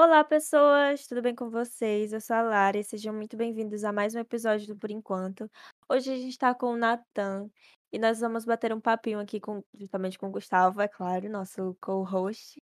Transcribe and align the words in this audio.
Olá, 0.00 0.22
pessoas, 0.22 1.08
tudo 1.08 1.20
bem 1.20 1.34
com 1.34 1.50
vocês? 1.50 2.12
Eu 2.12 2.20
sou 2.20 2.36
a 2.36 2.40
Lara 2.40 2.78
e 2.78 2.84
sejam 2.84 3.12
muito 3.12 3.36
bem-vindos 3.36 3.82
a 3.82 3.90
mais 3.92 4.14
um 4.14 4.20
episódio 4.20 4.68
do 4.68 4.76
Por 4.76 4.92
Enquanto. 4.92 5.50
Hoje 5.88 6.12
a 6.12 6.16
gente 6.16 6.28
está 6.28 6.54
com 6.54 6.66
o 6.66 6.76
Natan 6.76 7.50
e 7.90 7.98
nós 7.98 8.20
vamos 8.20 8.44
bater 8.44 8.72
um 8.72 8.80
papinho 8.80 9.18
aqui 9.18 9.40
com, 9.40 9.60
justamente 9.74 10.16
com 10.16 10.28
o 10.28 10.30
Gustavo, 10.30 10.80
é 10.80 10.86
claro, 10.86 11.28
nosso 11.28 11.76
co-host, 11.80 12.62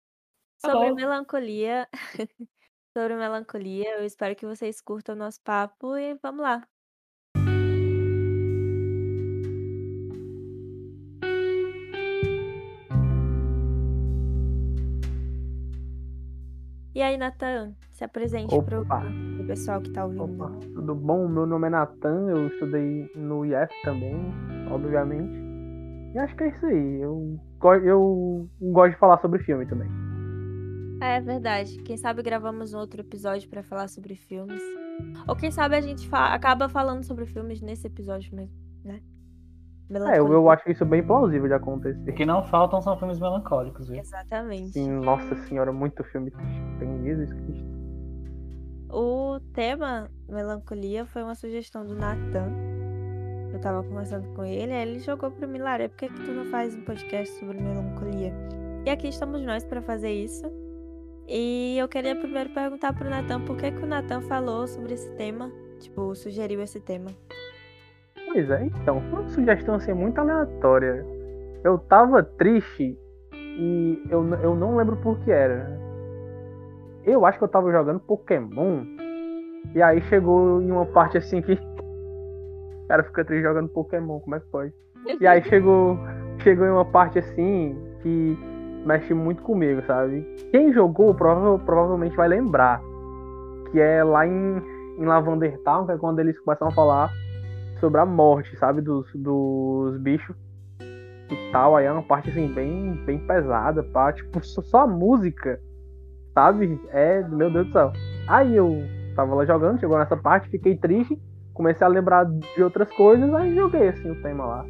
Tá 0.59 0.71
sobre 0.71 0.89
bom. 0.89 0.95
melancolia. 0.95 1.87
sobre 2.97 3.15
melancolia. 3.15 3.99
Eu 3.99 4.05
espero 4.05 4.35
que 4.35 4.47
vocês 4.47 4.81
curtam 4.81 5.13
o 5.13 5.19
nosso 5.19 5.39
papo 5.43 5.95
e 5.97 6.15
vamos 6.15 6.41
lá. 6.41 6.67
E 16.99 17.01
aí, 17.01 17.15
Natan, 17.15 17.71
se 17.91 18.03
apresente 18.03 18.53
para 18.63 18.81
o 18.81 19.47
pessoal 19.47 19.79
que 19.79 19.87
está 19.87 20.03
ouvindo. 20.03 20.21
opa, 20.43 20.51
tudo 20.73 20.93
bom? 20.93 21.29
Meu 21.29 21.45
nome 21.45 21.67
é 21.67 21.69
Natan, 21.69 22.27
eu 22.29 22.47
estudei 22.47 23.09
no 23.15 23.45
IF 23.45 23.73
também, 23.85 24.17
obviamente. 24.69 25.31
E 26.13 26.19
acho 26.19 26.35
que 26.35 26.43
é 26.43 26.49
isso 26.49 26.65
aí. 26.65 26.99
Eu, 27.01 27.39
eu 27.85 28.49
gosto 28.61 28.91
de 28.91 28.99
falar 28.99 29.17
sobre 29.21 29.41
filme 29.43 29.65
também. 29.65 29.87
É 31.01 31.21
verdade. 31.21 31.81
Quem 31.83 31.95
sabe 31.95 32.21
gravamos 32.21 32.73
outro 32.73 32.99
episódio 32.99 33.49
pra 33.49 33.63
falar 33.63 33.87
sobre 33.87 34.17
filmes. 34.17 34.61
Ou 35.25 35.37
quem 35.37 35.51
sabe 35.51 35.77
a 35.77 35.81
gente 35.81 36.05
fa- 36.09 36.33
acaba 36.33 36.67
falando 36.67 37.05
sobre 37.05 37.25
filmes 37.25 37.61
nesse 37.61 37.87
episódio 37.87 38.35
mesmo, 38.35 38.53
né? 38.83 38.99
É, 39.91 40.19
eu, 40.19 40.31
eu 40.31 40.49
acho 40.49 40.69
isso 40.69 40.85
bem 40.85 41.03
plausível 41.03 41.47
de 41.47 41.53
acontecer. 41.53 41.99
O 42.09 42.13
que 42.13 42.25
não 42.25 42.43
faltam 42.43 42.81
são 42.81 42.97
filmes 42.97 43.19
melancólicos, 43.19 43.87
viu? 43.87 43.99
Exatamente. 43.99 44.73
Sim, 44.73 44.91
nossa 44.91 45.35
senhora, 45.47 45.71
muito 45.71 46.03
filme. 46.03 46.31
Tem 46.77 47.03
Jesus 47.03 47.33
Cristo. 47.33 47.65
O 48.91 49.39
tema 49.53 50.09
melancolia 50.27 51.05
foi 51.05 51.23
uma 51.23 51.35
sugestão 51.35 51.85
do 51.85 51.95
Nathan. 51.95 52.51
Eu 53.51 53.59
tava 53.59 53.83
conversando 53.83 54.27
com 54.35 54.45
ele, 54.45 54.71
aí 54.71 54.87
ele 54.87 54.99
jogou 54.99 55.31
pra 55.31 55.47
mim, 55.47 55.57
Lara, 55.57 55.89
por 55.89 55.97
que, 55.97 56.07
que 56.07 56.21
tu 56.23 56.31
não 56.31 56.45
faz 56.45 56.75
um 56.75 56.81
podcast 56.81 57.33
sobre 57.39 57.59
melancolia? 57.59 58.33
E 58.85 58.89
aqui 58.89 59.07
estamos 59.07 59.43
nós 59.43 59.65
pra 59.65 59.81
fazer 59.81 60.11
isso. 60.11 60.45
E 61.27 61.77
eu 61.77 61.87
queria 61.87 62.15
primeiro 62.15 62.49
perguntar 62.51 62.93
pro 62.93 63.09
Nathan 63.09 63.41
por 63.41 63.57
que, 63.57 63.71
que 63.71 63.83
o 63.83 63.87
Nathan 63.87 64.21
falou 64.21 64.67
sobre 64.67 64.93
esse 64.93 65.11
tema, 65.15 65.51
tipo, 65.79 66.15
sugeriu 66.15 66.61
esse 66.61 66.79
tema. 66.79 67.11
Pois 68.31 68.49
é, 68.49 68.65
então, 68.65 69.01
foi 69.09 69.19
uma 69.19 69.29
sugestão 69.29 69.75
assim 69.75 69.93
muito 69.93 70.19
aleatória. 70.19 71.05
Eu 71.63 71.77
tava 71.79 72.23
triste 72.23 72.97
e 73.33 74.03
eu, 74.09 74.23
eu 74.35 74.55
não 74.55 74.77
lembro 74.77 74.95
por 74.97 75.17
que 75.19 75.31
era. 75.31 75.67
Eu 77.03 77.25
acho 77.25 77.37
que 77.39 77.43
eu 77.43 77.49
tava 77.49 77.71
jogando 77.71 77.99
Pokémon. 77.99 78.83
E 79.73 79.81
aí 79.81 79.99
chegou 80.03 80.61
em 80.61 80.71
uma 80.71 80.85
parte 80.85 81.17
assim 81.17 81.41
que. 81.41 81.53
O 81.53 82.87
cara 82.87 83.03
fica 83.03 83.25
triste 83.25 83.43
jogando 83.43 83.69
Pokémon, 83.69 84.19
como 84.19 84.35
é 84.35 84.39
que 84.39 84.47
pode? 84.47 84.73
E 85.19 85.25
aí 85.25 85.41
chegou, 85.43 85.97
chegou 86.39 86.65
em 86.65 86.69
uma 86.69 86.85
parte 86.85 87.19
assim 87.19 87.75
que 88.01 88.37
mexe 88.85 89.13
muito 89.13 89.41
comigo, 89.41 89.81
sabe? 89.87 90.21
Quem 90.51 90.71
jogou 90.71 91.13
prova- 91.13 91.57
provavelmente 91.59 92.15
vai 92.15 92.27
lembrar. 92.27 92.81
Que 93.71 93.79
é 93.79 94.03
lá 94.03 94.25
em, 94.25 94.61
em 94.97 95.05
Lavender 95.05 95.59
Town, 95.63 95.85
que 95.85 95.91
é 95.93 95.97
quando 95.97 96.19
eles 96.19 96.39
começam 96.39 96.67
a 96.67 96.71
falar 96.71 97.11
sobre 97.79 97.99
a 97.99 98.05
morte, 98.05 98.55
sabe? 98.57 98.81
Dos, 98.81 99.07
dos 99.13 99.97
bichos 99.99 100.35
e 100.81 101.51
tal. 101.51 101.75
Aí 101.75 101.85
é 101.85 101.91
uma 101.91 102.03
parte 102.03 102.29
assim, 102.29 102.47
bem, 102.53 102.93
bem 103.05 103.19
pesada, 103.19 103.83
pá. 103.83 104.11
Tipo, 104.13 104.43
só, 104.45 104.81
a 104.81 104.87
música, 104.87 105.59
sabe? 106.33 106.79
É, 106.89 107.21
meu 107.27 107.51
Deus 107.51 107.67
do 107.67 107.73
céu. 107.73 107.91
Aí 108.27 108.55
eu 108.55 108.83
tava 109.15 109.35
lá 109.35 109.45
jogando, 109.45 109.79
chegou 109.79 109.97
nessa 109.97 110.15
parte, 110.17 110.49
fiquei 110.49 110.75
triste, 110.75 111.19
comecei 111.53 111.85
a 111.85 111.89
lembrar 111.89 112.25
de 112.25 112.63
outras 112.63 112.89
coisas, 112.91 113.33
aí 113.33 113.53
joguei 113.55 113.89
assim 113.89 114.09
o 114.11 114.21
tema 114.21 114.45
lá. 114.45 114.65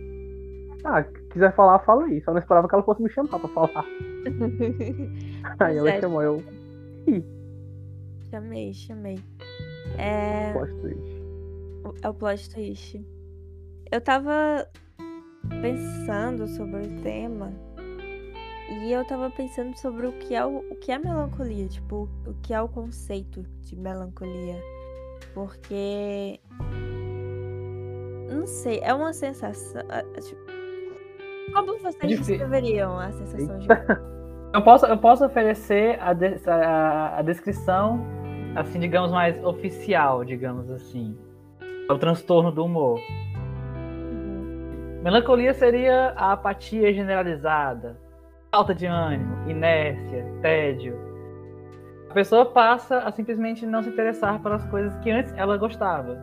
Ah, 0.84 1.04
quiser 1.32 1.54
falar, 1.56 1.80
fala 1.80 2.06
aí. 2.06 2.22
Só 2.22 2.32
não 2.32 2.40
esperava 2.40 2.68
que 2.68 2.74
ela 2.74 2.84
fosse 2.84 3.04
me 3.04 3.10
chamar 3.10 3.38
pra 3.38 3.50
falar. 3.50 3.86
Aí 5.60 5.78
ela 5.78 5.90
Certo. 5.90 6.02
chamou 6.02 6.22
eu. 6.24 6.44
Chamei, 8.30 8.74
chamei. 8.74 9.20
É, 9.98 10.54
Gosto 10.54 10.88
disso. 10.88 11.19
É 12.02 12.10
o 12.10 12.14
plot 12.14 12.50
twist. 12.50 13.06
Eu 13.92 14.02
tava 14.02 14.68
pensando 15.62 16.48
sobre 16.48 16.82
o 16.82 17.02
tema 17.02 17.52
e 18.72 18.92
eu 18.92 19.06
tava 19.06 19.30
pensando 19.32 19.76
sobre 19.78 20.06
o 20.08 20.12
que 20.14 20.36
é 20.36 20.46
o, 20.46 20.60
o 20.60 20.76
que 20.76 20.92
é 20.92 21.00
melancolia, 21.00 21.68
tipo, 21.68 22.08
o 22.28 22.34
que 22.44 22.54
é 22.54 22.62
o 22.62 22.68
conceito 22.70 23.42
de 23.62 23.76
melancolia. 23.76 24.62
Porque 25.34 26.40
não 28.32 28.46
sei, 28.46 28.80
é 28.84 28.94
uma 28.94 29.12
sensação, 29.14 29.82
ah, 29.90 30.04
tipo, 30.22 30.42
como 31.54 31.80
vocês 31.80 31.96
Difí- 32.08 32.24
descreveriam 32.38 32.98
a 33.00 33.12
sensação 33.12 33.58
de 33.60 33.68
Eu 34.54 34.64
posso, 34.64 34.86
eu 34.88 34.98
posso 34.98 35.24
oferecer 35.26 36.00
a, 36.02 36.12
de- 36.14 36.40
a- 36.50 37.18
a 37.20 37.22
descrição, 37.22 38.04
assim, 38.56 38.80
digamos, 38.80 39.12
mais 39.12 39.44
oficial, 39.44 40.26
digamos 40.26 40.72
assim. 40.72 41.16
É 41.90 41.94
o 41.94 41.98
transtorno 41.98 42.52
do 42.52 42.64
humor. 42.66 43.00
Uhum. 43.76 45.02
Melancolia 45.04 45.54
seria 45.54 46.14
a 46.16 46.34
apatia 46.34 46.94
generalizada, 46.94 47.98
falta 48.52 48.76
de 48.76 48.86
ânimo, 48.86 49.50
inércia, 49.50 50.26
tédio. 50.42 50.96
A 52.10 52.14
pessoa 52.14 52.46
passa 52.46 53.00
a 53.00 53.12
simplesmente 53.12 53.66
não 53.66 53.82
se 53.84 53.90
interessar 53.90 54.40
pelas 54.42 54.64
coisas 54.66 54.96
que 55.00 55.10
antes 55.12 55.34
ela 55.36 55.58
gostava. 55.58 56.18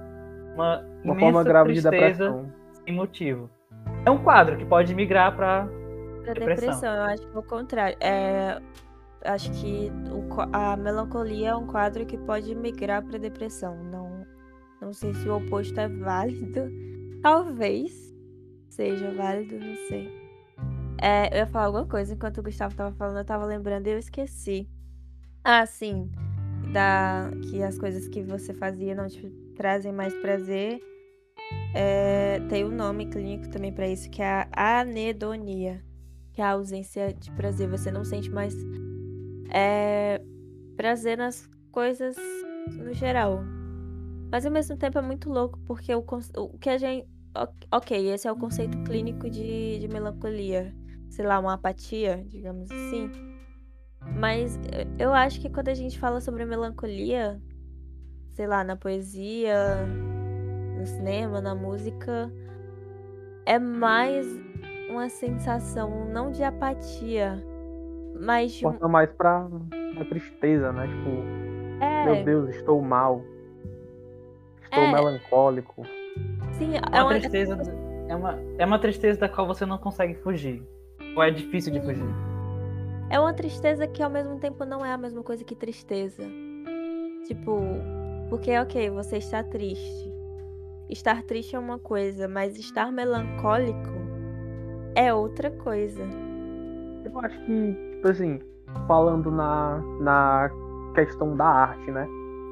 Uma, 0.55 0.79
Uma 1.05 1.15
imensa 1.15 1.21
forma 1.21 1.45
grave 1.45 1.73
de 1.75 1.83
depressão. 1.83 2.53
sem 2.85 2.95
motivo. 2.95 3.51
É 4.05 4.11
um 4.11 4.19
quadro 4.19 4.57
que 4.57 4.65
pode 4.65 4.95
migrar 4.95 5.35
para 5.37 5.67
Pra 6.25 6.35
Depressão. 6.35 6.47
depressão, 6.71 6.95
eu 6.95 7.03
acho 7.03 7.23
que 7.29 7.37
é 7.37 7.39
o 7.39 7.43
contrário. 7.43 7.97
É, 8.01 8.61
acho 9.25 9.51
que 9.53 9.93
o 10.11 10.27
a 10.53 10.77
melancolia 10.77 11.51
é 11.51 11.55
um 11.55 11.67
quadro 11.69 12.05
que 12.05 12.19
pode 12.19 12.53
migrar 12.55 13.01
pra 13.05 13.17
depressão. 13.17 13.77
Não, 13.85 14.06
não 14.87 14.93
sei 14.93 15.15
se 15.15 15.29
o 15.29 15.37
oposto 15.37 15.79
é 15.79 15.89
válido. 15.89 16.71
Talvez 17.23 18.15
seja 18.69 19.11
válido, 19.13 19.59
não 19.59 19.77
sei. 19.89 20.11
É, 21.01 21.33
eu 21.33 21.39
ia 21.39 21.47
falar 21.47 21.67
alguma 21.67 21.87
coisa 21.87 22.15
enquanto 22.15 22.39
o 22.39 22.43
Gustavo 22.43 22.75
tava 22.75 22.95
falando, 22.95 23.19
eu 23.19 23.25
tava 23.25 23.45
lembrando 23.45 23.87
e 23.87 23.91
eu 23.91 23.99
esqueci. 23.99 24.69
Ah, 25.45 25.67
sim. 25.67 26.11
Da, 26.73 27.31
que 27.51 27.63
as 27.63 27.79
coisas 27.79 28.09
que 28.09 28.23
você 28.23 28.53
fazia 28.55 28.95
não 28.95 29.07
te 29.07 29.29
trazem 29.55 29.93
mais 29.93 30.15
prazer. 30.15 30.81
É, 31.75 32.41
tem 32.49 32.65
um 32.65 32.75
nome 32.75 33.07
clínico 33.07 33.49
também 33.51 33.73
pra 33.73 33.89
isso, 33.89 34.11
que 34.11 34.23
é 34.23 34.49
a 34.53 34.81
anedonia 34.81 35.85
que 36.37 36.43
é 36.43 36.45
a 36.45 36.51
ausência 36.51 37.15
de 37.15 37.31
prazer. 37.33 37.67
Você 37.71 37.91
não 37.91 38.05
sente 38.05 38.31
mais 38.31 38.55
é, 39.51 40.21
prazer 40.77 41.17
nas 41.17 41.49
coisas 41.73 42.15
no 42.77 42.93
geral. 42.93 43.43
Mas 44.31 44.45
ao 44.45 44.53
mesmo 44.53 44.77
tempo 44.77 44.99
é 44.99 45.03
muito 45.03 45.31
louco, 45.31 45.59
porque 45.67 45.95
o, 45.95 46.05
o 46.37 46.59
que 46.59 46.69
a 46.71 46.79
gente. 46.79 47.09
ok- 47.71 48.09
esse 48.13 48.27
é 48.27 48.33
o 48.33 48.37
conceito 48.37 48.77
clínico 48.85 49.29
de, 49.31 49.79
de 49.79 49.89
melancolia. 49.89 50.75
Sei 51.11 51.25
lá, 51.25 51.39
uma 51.39 51.55
apatia, 51.55 52.25
digamos 52.27 52.71
assim. 52.71 53.11
Mas 54.19 54.57
eu- 54.99 55.07
eu 55.09 55.15
acho 55.15 55.41
que 55.41 55.49
quando 55.49 55.69
a 55.69 55.75
gente 55.75 55.99
fala 55.99 56.21
sobre 56.21 56.45
melancolia, 56.45 57.41
sei 58.31 58.47
lá, 58.47 58.63
na 58.65 58.77
poesia, 58.77 59.87
no 60.79 60.87
cinema, 60.87 61.41
na 61.41 61.55
música, 61.55 62.31
é 63.45 63.59
mais 63.59 64.27
uma 64.91 65.09
sensação 65.09 66.07
não 66.11 66.31
de 66.31 66.43
apatia, 66.43 67.43
mas 68.21 68.53
de 68.53 68.67
um. 68.67 68.89
Mais 68.89 69.11
pra 69.13 69.47
uma 69.47 70.05
tristeza, 70.05 70.73
né? 70.73 70.87
Tipo, 70.87 71.85
É, 71.85 72.05
meu 72.05 72.25
Deus, 72.25 72.51
estou 72.57 72.81
mal. 72.83 73.23
Estou 74.67 74.85
É. 74.85 74.93
melancólico. 74.93 75.83
sim, 76.53 76.75
é 76.75 76.81
É 76.93 77.03
uma 77.03 77.05
uma, 77.05 77.11
tristeza, 77.19 77.59
é 78.09 78.15
uma, 78.17 78.39
é 78.59 78.67
uma 78.67 78.79
tristeza 78.79 79.21
da 79.21 79.29
qual 79.29 79.47
você 79.47 79.65
não 79.67 79.79
consegue 79.79 80.15
fugir. 80.17 80.63
Ou 81.17 81.23
é 81.23 81.31
difícil 81.31 81.73
de 81.73 81.81
fugir. 81.81 82.05
é 83.11 83.19
uma 83.19 83.33
tristeza 83.33 83.87
que 83.87 84.03
ao 84.03 84.11
mesmo 84.11 84.39
tempo 84.39 84.65
não 84.65 84.85
é 84.85 84.93
a 84.93 84.99
mesma 84.99 85.23
coisa 85.23 85.43
que 85.45 85.55
tristeza. 85.55 86.23
Tipo, 87.27 87.61
porque, 88.29 88.57
ok, 88.59 88.91
você 88.91 89.17
está 89.19 89.43
triste. 89.43 90.13
Estar 90.89 91.23
triste 91.25 91.57
é 91.57 91.59
uma 91.59 91.79
coisa, 91.79 92.29
mas 92.29 92.57
estar 92.57 92.93
melancólico 92.93 93.91
é 94.95 95.13
outra 95.13 95.51
coisa. 95.51 96.03
Eu 97.05 97.19
acho 97.21 97.39
que, 97.45 97.73
tipo 97.95 98.09
assim, 98.09 98.41
falando 98.87 99.31
na, 99.31 99.79
na 100.01 100.51
questão 100.95 101.37
da 101.37 101.45
arte, 101.45 101.91
né? 101.91 102.07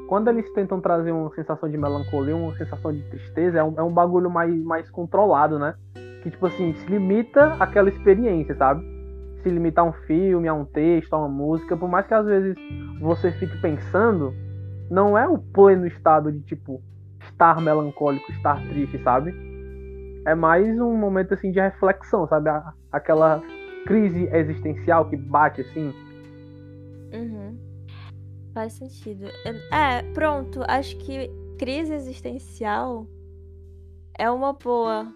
Quando 0.08 0.28
eles 0.28 0.50
tentam 0.52 0.80
trazer 0.80 1.12
uma 1.12 1.30
sensação 1.34 1.68
de 1.68 1.76
melancolia, 1.76 2.36
uma 2.36 2.54
sensação 2.56 2.92
de 2.92 3.02
tristeza, 3.04 3.58
é 3.58 3.64
um, 3.64 3.74
é 3.78 3.82
um 3.82 3.92
bagulho 3.92 4.30
mais, 4.30 4.54
mais 4.62 4.90
controlado, 4.90 5.58
né? 5.58 5.74
Que, 6.22 6.30
tipo 6.30 6.46
assim, 6.46 6.74
se 6.74 6.86
limita 6.90 7.56
àquela 7.58 7.88
experiência, 7.88 8.54
sabe? 8.54 8.94
se 9.44 9.50
limitar 9.50 9.84
a 9.84 9.88
um 9.88 9.92
filme, 9.92 10.48
a 10.48 10.54
um 10.54 10.64
texto, 10.64 11.12
a 11.12 11.18
uma 11.18 11.28
música, 11.28 11.76
por 11.76 11.88
mais 11.88 12.06
que 12.06 12.14
às 12.14 12.26
vezes 12.26 12.56
você 12.98 13.30
fique 13.30 13.56
pensando, 13.60 14.34
não 14.90 15.16
é 15.16 15.28
o 15.28 15.38
pleno 15.38 15.86
estado 15.86 16.32
de 16.32 16.40
tipo 16.40 16.82
estar 17.20 17.60
melancólico, 17.60 18.32
estar 18.32 18.56
triste, 18.68 18.98
sabe? 19.02 19.34
É 20.26 20.34
mais 20.34 20.80
um 20.80 20.96
momento 20.96 21.34
assim 21.34 21.52
de 21.52 21.60
reflexão, 21.60 22.26
sabe? 22.26 22.50
Aquela 22.90 23.42
crise 23.86 24.26
existencial 24.32 25.04
que 25.04 25.16
bate 25.16 25.60
assim. 25.60 25.92
Uhum. 27.12 27.56
Faz 28.54 28.74
sentido. 28.74 29.26
É, 29.72 30.02
pronto. 30.14 30.62
Acho 30.68 30.96
que 30.98 31.28
crise 31.58 31.92
existencial 31.92 33.06
é 34.16 34.30
uma 34.30 34.52
boa. 34.52 35.12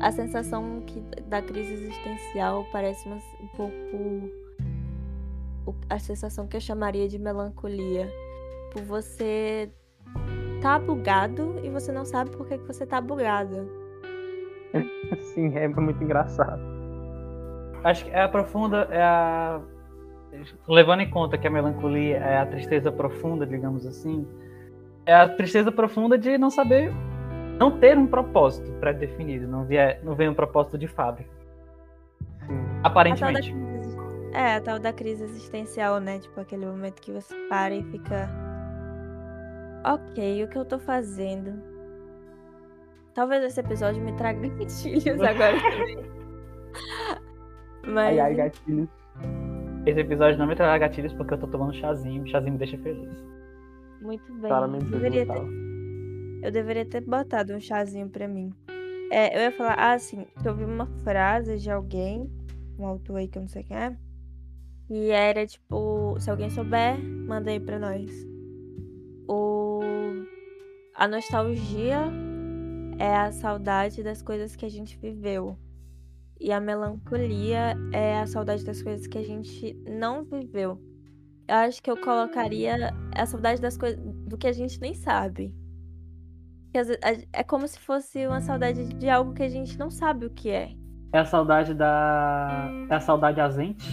A 0.00 0.10
sensação 0.10 0.82
que, 0.86 1.00
da 1.28 1.42
crise 1.42 1.74
existencial 1.74 2.66
parece 2.72 3.06
uma, 3.06 3.16
um 3.16 3.48
pouco 3.56 4.44
a 5.88 5.98
sensação 5.98 6.46
que 6.46 6.56
eu 6.56 6.60
chamaria 6.60 7.08
de 7.08 7.18
melancolia. 7.18 8.10
Por 8.72 8.82
você 8.82 9.70
tá 10.62 10.78
bugado 10.78 11.60
e 11.62 11.68
você 11.68 11.92
não 11.92 12.06
sabe 12.06 12.30
por 12.30 12.46
que, 12.46 12.58
que 12.58 12.66
você 12.66 12.86
tá 12.86 13.00
bugado. 13.00 13.70
Sim, 15.34 15.56
é 15.56 15.68
muito 15.68 16.02
engraçado. 16.02 16.60
Acho 17.84 18.06
que 18.06 18.10
é 18.10 18.22
a 18.22 18.28
profunda, 18.28 18.88
é 18.90 19.02
a 19.02 19.60
levando 20.68 21.00
em 21.00 21.10
conta 21.10 21.38
que 21.38 21.46
a 21.46 21.50
melancolia 21.50 22.16
é 22.16 22.38
a 22.38 22.46
tristeza 22.46 22.90
profunda, 22.90 23.46
digamos 23.46 23.86
assim, 23.86 24.26
é 25.06 25.14
a 25.14 25.28
tristeza 25.28 25.70
profunda 25.70 26.16
de 26.16 26.38
não 26.38 26.50
saber, 26.50 26.92
não 27.58 27.78
ter 27.78 27.96
um 27.98 28.06
propósito 28.06 28.70
pré-definido, 28.80 29.46
não 29.46 29.64
vier, 29.64 30.00
não 30.02 30.14
vem 30.14 30.28
um 30.28 30.34
propósito 30.34 30.78
de 30.78 30.88
fábrica. 30.88 31.30
Sim. 32.46 32.60
Aparentemente. 32.82 33.50
A 33.50 33.52
crise, 33.52 33.96
é, 34.32 34.54
a 34.56 34.60
tal 34.60 34.78
da 34.78 34.92
crise 34.92 35.24
existencial, 35.24 36.00
né? 36.00 36.18
Tipo 36.18 36.40
aquele 36.40 36.66
momento 36.66 37.00
que 37.00 37.12
você 37.12 37.34
para 37.48 37.74
e 37.74 37.82
fica. 37.84 38.28
Ok, 39.84 40.44
o 40.44 40.48
que 40.48 40.58
eu 40.58 40.64
tô 40.64 40.78
fazendo? 40.78 41.62
Talvez 43.14 43.44
esse 43.44 43.60
episódio 43.60 44.02
me 44.02 44.12
traga 44.14 44.40
gatilhos 44.48 45.20
agora 45.20 45.60
também. 45.60 46.14
Mas... 47.86 48.18
Ai, 48.18 48.20
ai, 48.20 48.34
gatilhos. 48.34 48.88
Esse 49.86 50.00
episódio 50.00 50.38
não 50.38 50.46
me 50.46 50.56
trará 50.56 50.78
gatilhos 50.78 51.12
porque 51.12 51.34
eu 51.34 51.38
tô 51.38 51.46
tomando 51.46 51.74
chazinho. 51.74 52.22
O 52.22 52.26
chazinho 52.26 52.52
me 52.52 52.58
deixa 52.58 52.78
feliz. 52.78 53.12
Muito 54.00 54.32
bem. 54.32 54.48
Claramente 54.48 54.84
eu 54.84 54.90
deveria, 54.90 55.26
ter... 55.26 55.46
eu 56.42 56.50
deveria 56.50 56.86
ter 56.86 57.00
botado 57.02 57.54
um 57.54 57.60
chazinho 57.60 58.08
pra 58.08 58.26
mim. 58.26 58.52
É, 59.10 59.36
eu 59.36 59.42
ia 59.42 59.52
falar, 59.52 59.74
ah, 59.78 59.98
sim, 59.98 60.26
eu 60.42 60.52
ouvi 60.52 60.64
uma 60.64 60.86
frase 61.04 61.58
de 61.58 61.70
alguém, 61.70 62.30
um 62.78 62.86
autor 62.86 63.16
aí 63.16 63.28
que 63.28 63.36
eu 63.36 63.42
não 63.42 63.48
sei 63.48 63.62
quem 63.62 63.76
é. 63.76 63.96
E 64.88 65.10
era 65.10 65.46
tipo, 65.46 66.16
se 66.18 66.30
alguém 66.30 66.48
souber, 66.48 66.98
manda 66.98 67.50
aí 67.50 67.60
pra 67.60 67.78
nós. 67.78 68.10
O... 69.28 69.80
A 70.94 71.06
nostalgia 71.06 72.10
é 72.98 73.16
a 73.16 73.32
saudade 73.32 74.02
das 74.02 74.22
coisas 74.22 74.56
que 74.56 74.64
a 74.64 74.70
gente 74.70 74.98
viveu. 74.98 75.58
E 76.40 76.52
a 76.52 76.60
melancolia 76.60 77.76
é 77.92 78.18
a 78.18 78.26
saudade 78.26 78.64
das 78.64 78.82
coisas 78.82 79.06
que 79.06 79.18
a 79.18 79.24
gente 79.24 79.74
não 79.88 80.24
viveu. 80.24 80.80
Eu 81.46 81.56
acho 81.56 81.82
que 81.82 81.90
eu 81.90 81.96
colocaria 81.96 82.94
a 83.14 83.26
saudade 83.26 83.60
das 83.60 83.76
coisas 83.76 84.00
do 84.02 84.36
que 84.36 84.46
a 84.46 84.52
gente 84.52 84.80
nem 84.80 84.94
sabe. 84.94 85.54
É 87.32 87.42
como 87.44 87.68
se 87.68 87.78
fosse 87.78 88.26
uma 88.26 88.40
saudade 88.40 88.88
de 88.94 89.08
algo 89.08 89.32
que 89.32 89.42
a 89.42 89.48
gente 89.48 89.78
não 89.78 89.90
sabe 89.90 90.26
o 90.26 90.30
que 90.30 90.50
é. 90.50 90.72
É 91.12 91.18
a 91.18 91.24
saudade 91.24 91.74
da. 91.74 92.68
É 92.90 92.94
a 92.94 93.00
saudade 93.00 93.40
ausente? 93.40 93.88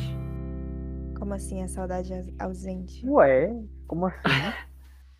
Como 1.19 1.35
assim, 1.35 1.61
a 1.61 1.67
saudade 1.67 2.11
ausente? 2.39 3.07
Ué, 3.07 3.53
como 3.85 4.07
assim? 4.07 4.17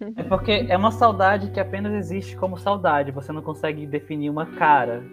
é 0.18 0.23
porque 0.23 0.65
é 0.68 0.75
uma 0.75 0.91
saudade 0.91 1.51
que 1.51 1.59
apenas 1.59 1.94
existe 1.94 2.35
como 2.35 2.57
saudade. 2.57 3.12
Você 3.12 3.31
não 3.31 3.44
consegue 3.44 3.85
definir 3.85 4.31
uma 4.31 4.47
cara, 4.47 5.03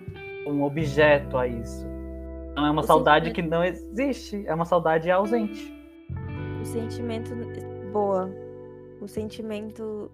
um 0.47 0.63
objeto 0.63 1.37
a 1.37 1.47
isso. 1.47 1.98
Não 2.59 2.67
é 2.67 2.71
uma 2.73 2.83
o 2.83 2.85
saudade 2.85 3.27
sentimento... 3.27 3.45
que 3.45 3.57
não 3.57 3.63
existe, 3.63 4.45
é 4.45 4.53
uma 4.53 4.65
saudade 4.65 5.09
ausente. 5.09 5.73
O 6.61 6.65
sentimento. 6.65 7.31
Boa. 7.93 8.29
O 9.01 9.07
sentimento 9.07 10.11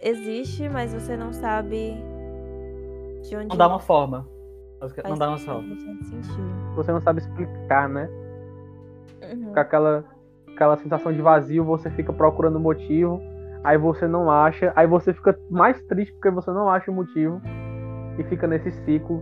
existe, 0.00 0.68
mas 0.68 0.94
você 0.94 1.16
não 1.16 1.32
sabe 1.32 1.96
de 3.22 3.36
onde. 3.36 3.48
Não 3.48 3.56
dá 3.56 3.66
uma 3.66 3.80
forma. 3.80 4.28
Não 5.08 5.18
dá 5.18 5.28
uma 5.30 5.38
forma. 5.38 5.76
Você 6.76 6.92
não 6.92 7.00
sabe 7.00 7.18
explicar, 7.18 7.88
né? 7.88 8.08
Uhum. 9.32 9.52
Com 9.52 9.58
aquela, 9.58 10.04
aquela 10.52 10.76
sensação 10.76 11.12
de 11.12 11.20
vazio, 11.20 11.64
você 11.64 11.90
fica 11.90 12.12
procurando 12.12 12.60
motivo, 12.60 13.20
aí 13.64 13.76
você 13.76 14.06
não 14.06 14.30
acha, 14.30 14.72
aí 14.76 14.86
você 14.86 15.12
fica 15.12 15.36
mais 15.50 15.82
triste 15.82 16.12
porque 16.12 16.30
você 16.30 16.52
não 16.52 16.68
acha 16.68 16.92
o 16.92 16.94
motivo 16.94 17.40
e 18.18 18.22
fica 18.24 18.46
nesse 18.46 18.70
ciclo 18.84 19.20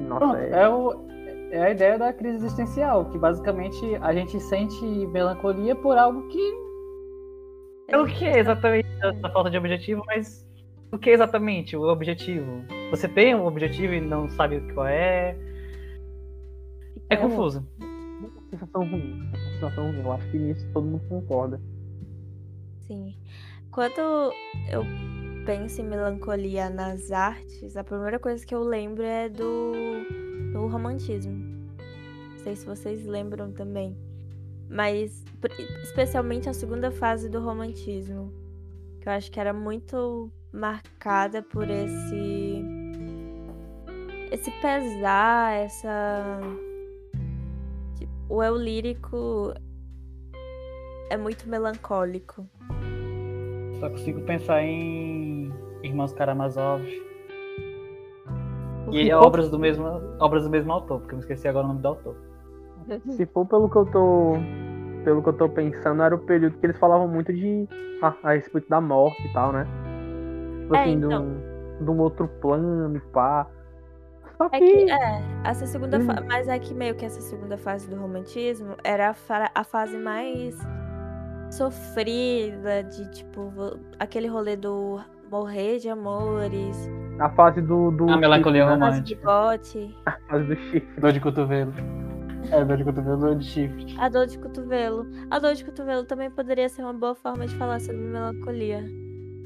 nossa, 0.00 0.26
Pronto, 0.26 0.36
é... 0.36 0.62
É, 0.62 0.68
o, 0.68 1.08
é 1.50 1.62
a 1.62 1.70
ideia 1.70 1.98
da 1.98 2.12
crise 2.12 2.36
existencial, 2.36 3.06
que 3.06 3.18
basicamente 3.18 3.96
a 4.00 4.12
gente 4.12 4.38
sente 4.40 4.84
melancolia 4.84 5.74
por 5.74 5.96
algo 5.96 6.26
que. 6.28 6.68
Pelo 7.86 8.06
que 8.06 8.24
é 8.24 8.38
exatamente 8.38 8.88
a 9.02 9.30
falta 9.30 9.50
de 9.50 9.56
objetivo, 9.56 10.02
mas 10.06 10.46
o 10.92 10.98
que 10.98 11.10
é 11.10 11.14
exatamente 11.14 11.76
o 11.76 11.82
objetivo? 11.82 12.64
Você 12.90 13.08
tem 13.08 13.34
um 13.34 13.46
objetivo 13.46 13.94
e 13.94 14.00
não 14.00 14.28
sabe 14.28 14.60
qual 14.72 14.86
é. 14.86 15.36
É, 17.10 17.14
é 17.14 17.16
confuso. 17.16 17.66
Uma 17.78 18.42
sensação 18.50 18.82
ruim. 18.82 19.12
Uma 19.14 19.38
sensação 19.54 19.86
ruim. 19.86 20.00
Eu 20.00 20.12
acho 20.12 20.30
que 20.30 20.38
nisso 20.38 20.66
todo 20.72 20.86
mundo 20.86 21.02
concorda. 21.08 21.60
Sim. 22.86 23.14
Quando 23.70 24.32
eu 24.70 24.82
penso 25.48 25.80
em 25.80 25.84
melancolia 25.84 26.68
nas 26.68 27.10
artes, 27.10 27.74
a 27.74 27.82
primeira 27.82 28.18
coisa 28.18 28.44
que 28.44 28.54
eu 28.54 28.62
lembro 28.62 29.02
é 29.02 29.30
do, 29.30 29.72
do 30.52 30.66
romantismo. 30.66 31.32
Não 31.32 32.38
sei 32.40 32.54
se 32.54 32.66
vocês 32.66 33.06
lembram 33.06 33.50
também. 33.50 33.96
Mas 34.68 35.24
especialmente 35.82 36.50
a 36.50 36.52
segunda 36.52 36.90
fase 36.90 37.30
do 37.30 37.40
romantismo. 37.40 38.30
Que 39.00 39.08
eu 39.08 39.12
acho 39.14 39.30
que 39.30 39.40
era 39.40 39.54
muito 39.54 40.30
marcada 40.52 41.40
por 41.40 41.66
esse. 41.70 42.62
Esse 44.30 44.50
pesar, 44.60 45.54
essa. 45.54 46.40
O 48.28 48.42
eu 48.42 48.54
lírico 48.54 49.54
é 51.08 51.16
muito 51.16 51.48
melancólico. 51.48 52.46
Só 53.80 53.88
consigo 53.88 54.20
pensar 54.22 54.62
em 54.62 55.37
Irmãos 55.82 56.12
Karamazov. 56.12 56.82
E 58.90 59.12
obras 59.12 59.50
do 59.50 59.58
mesmo 59.58 59.84
obras 60.18 60.44
do 60.44 60.50
mesmo 60.50 60.72
autor, 60.72 61.00
porque 61.00 61.14
eu 61.14 61.18
me 61.18 61.22
esqueci 61.22 61.46
agora 61.46 61.66
o 61.66 61.68
nome 61.68 61.80
do 61.80 61.88
autor. 61.88 62.16
Se 63.10 63.26
for 63.26 63.46
pelo 63.46 63.68
que 63.68 63.76
eu 63.76 63.86
tô 63.86 64.32
pelo 65.04 65.22
que 65.22 65.28
eu 65.28 65.32
tô 65.34 65.48
pensando, 65.48 66.02
era 66.02 66.14
o 66.14 66.18
período 66.18 66.58
que 66.58 66.66
eles 66.66 66.78
falavam 66.78 67.06
muito 67.06 67.32
de 67.32 67.68
ah, 68.02 68.14
a 68.22 68.32
respeito 68.32 68.68
da 68.68 68.80
morte 68.80 69.22
e 69.26 69.32
tal, 69.32 69.52
né? 69.52 69.66
Tipo 70.62 70.74
é, 70.74 70.82
assim, 70.82 70.92
então... 70.92 71.08
de, 71.08 71.16
um, 71.16 71.84
de 71.84 71.90
um 71.90 72.00
outro 72.00 72.28
plano 72.40 72.96
e 72.96 73.00
pá. 73.12 73.46
Só 74.36 74.46
é 74.46 74.58
que... 74.58 74.64
É 74.64 74.84
que, 74.84 74.90
é, 74.90 75.22
essa 75.44 75.66
segunda 75.66 75.98
hum. 75.98 76.06
fa... 76.06 76.20
mas 76.26 76.48
é 76.48 76.58
que 76.58 76.74
meio 76.74 76.94
que 76.94 77.04
essa 77.04 77.20
segunda 77.20 77.56
fase 77.56 77.88
do 77.88 77.96
romantismo 77.96 78.76
era 78.84 79.10
a, 79.10 79.14
fa... 79.14 79.50
a 79.54 79.64
fase 79.64 79.96
mais 79.96 80.56
sofrida, 81.50 82.82
de 82.84 83.10
tipo, 83.10 83.52
aquele 83.98 84.28
rolê 84.28 84.56
do 84.56 85.00
morrer 85.30 85.78
de 85.78 85.88
amores. 85.88 86.90
A 87.18 87.28
fase 87.30 87.60
do. 87.60 87.90
do 87.90 88.10
a 88.10 88.16
melancolia 88.16 88.68
romântica. 88.68 89.20
A 89.22 89.48
fase 89.52 89.94
A 90.06 90.12
fase 90.12 90.44
do 90.44 90.56
chifre. 90.56 91.00
Dor 91.00 91.12
de 91.12 91.20
cotovelo. 91.20 91.72
É, 92.50 92.64
dor 92.64 92.76
de 92.76 92.84
cotovelo, 92.84 93.16
dor 93.18 93.36
de 93.36 93.44
chifre. 93.44 93.96
A 93.98 94.08
dor 94.08 94.26
de 94.26 94.38
cotovelo. 94.38 95.06
A 95.30 95.38
dor 95.38 95.54
de 95.54 95.64
cotovelo 95.64 96.04
também 96.04 96.30
poderia 96.30 96.68
ser 96.68 96.82
uma 96.82 96.92
boa 96.92 97.14
forma 97.14 97.46
de 97.46 97.54
falar 97.56 97.80
sobre 97.80 98.00
melancolia. 98.00 98.84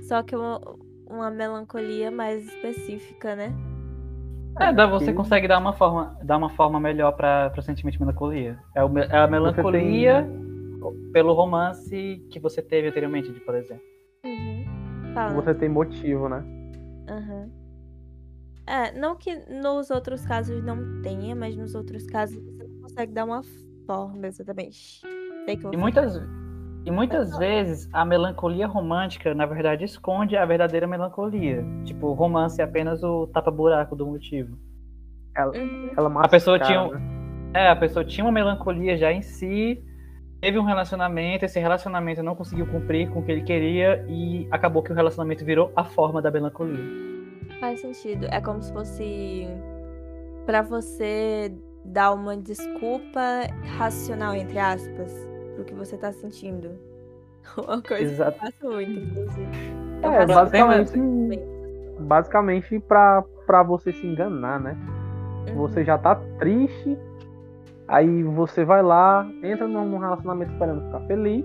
Só 0.03 0.23
que 0.23 0.37
uma, 0.37 0.61
uma 1.07 1.31
melancolia 1.31 2.11
mais 2.11 2.47
específica, 2.47 3.35
né? 3.35 3.53
É, 4.61 4.73
dá, 4.73 4.87
você 4.87 5.13
consegue 5.13 5.49
dar 5.49 5.59
uma 5.59 5.73
forma, 5.73 6.17
dar 6.23 6.37
uma 6.37 6.51
forma 6.51 6.79
melhor 6.79 7.13
para 7.13 7.53
o 7.57 7.63
sentimento 7.63 7.95
de 7.95 8.01
melancolia. 8.01 8.59
É, 8.77 8.85
o, 8.85 8.99
é 8.99 9.19
a 9.19 9.27
melancolia 9.27 10.29
pelo 11.13 11.33
romance 11.33 12.23
que 12.31 12.39
você 12.39 12.61
teve 12.61 12.89
anteriormente, 12.89 13.33
por 13.41 13.55
exemplo. 13.55 13.83
Uhum. 15.15 15.35
Você 15.35 15.55
tem 15.55 15.69
motivo, 15.69 16.29
né? 16.29 16.45
Uhum. 17.09 17.51
É, 18.67 18.93
não 18.93 19.17
que 19.17 19.35
nos 19.51 19.91
outros 19.91 20.25
casos 20.25 20.63
não 20.65 21.03
tenha, 21.03 21.35
mas 21.35 21.57
nos 21.57 21.75
outros 21.75 22.07
casos 22.07 22.43
você 22.43 22.65
não 22.65 22.83
consegue 22.83 23.13
dar 23.13 23.25
uma 23.25 23.43
forma 23.87 24.27
exatamente. 24.27 25.03
e 25.73 25.77
muitas, 25.77 26.17
e 26.85 26.91
muitas 26.91 27.37
vezes 27.37 27.89
a 27.93 28.05
melancolia 28.05 28.67
romântica, 28.67 29.35
na 29.35 29.47
verdade, 29.47 29.85
esconde 29.85 30.37
a 30.37 30.45
verdadeira 30.45 30.87
melancolia. 30.87 31.65
Tipo, 31.85 32.09
o 32.09 32.13
romance 32.13 32.61
é 32.61 32.65
apenas 32.65 33.03
o 33.03 33.27
tapa-buraco 33.27 33.97
do 33.97 34.07
motivo. 34.07 34.57
Ela, 35.37 35.57
uhum. 35.57 35.91
ela 35.97 36.25
a 36.25 36.29
pessoa 36.29 36.59
tinha 36.59 36.83
um, 36.83 36.91
É, 37.55 37.69
a 37.69 37.77
pessoa 37.77 38.05
tinha 38.05 38.25
uma 38.25 38.33
melancolia 38.33 38.97
já 38.97 39.13
em 39.13 39.23
si, 39.23 39.83
teve 40.43 40.59
um 40.59 40.65
relacionamento, 40.65 41.45
esse 41.45 41.61
relacionamento 41.61 42.21
não 42.21 42.35
conseguiu 42.35 42.67
cumprir 42.67 43.09
com 43.09 43.21
o 43.21 43.23
que 43.23 43.31
ele 43.31 43.43
queria 43.43 44.05
e 44.09 44.49
acabou 44.51 44.83
que 44.83 44.91
o 44.91 44.95
relacionamento 44.95 45.45
virou 45.45 45.73
a 45.77 45.85
forma 45.85 46.21
da 46.21 46.33
melancolia. 46.33 46.85
Faz 47.61 47.81
sentido. 47.81 48.27
É 48.29 48.41
como 48.41 48.61
se 48.61 48.73
fosse 48.73 49.47
pra 50.45 50.61
você 50.61 51.55
dar 51.85 52.13
uma 52.13 52.37
desculpa 52.37 53.47
racional, 53.79 54.35
entre 54.35 54.59
aspas, 54.59 55.13
pro 55.55 55.65
que 55.65 55.75
você 55.75 55.97
tá 55.97 56.13
sentindo. 56.13 56.73
Uma 57.57 57.81
coisa 57.81 58.13
Exato. 58.13 58.39
que 58.39 58.47
eu 58.47 58.51
faço 58.51 58.75
muito, 58.75 58.91
inclusive. 58.91 59.49
Eu 60.03 60.11
É, 60.11 60.27
basicamente, 60.27 60.93
basicamente 62.01 62.79
pra, 62.81 63.23
pra 63.47 63.63
você 63.63 63.93
se 63.93 64.05
enganar, 64.05 64.61
né? 64.61 64.77
Uhum. 65.49 65.55
Você 65.59 65.85
já 65.85 65.99
tá 65.99 66.17
triste, 66.39 66.99
aí 67.89 68.23
você 68.23 68.65
vai 68.65 68.83
lá, 68.83 69.29
entra 69.43 69.67
num 69.67 69.99
relacionamento 69.99 70.53
esperando 70.53 70.85
ficar 70.87 71.01
feliz, 71.01 71.45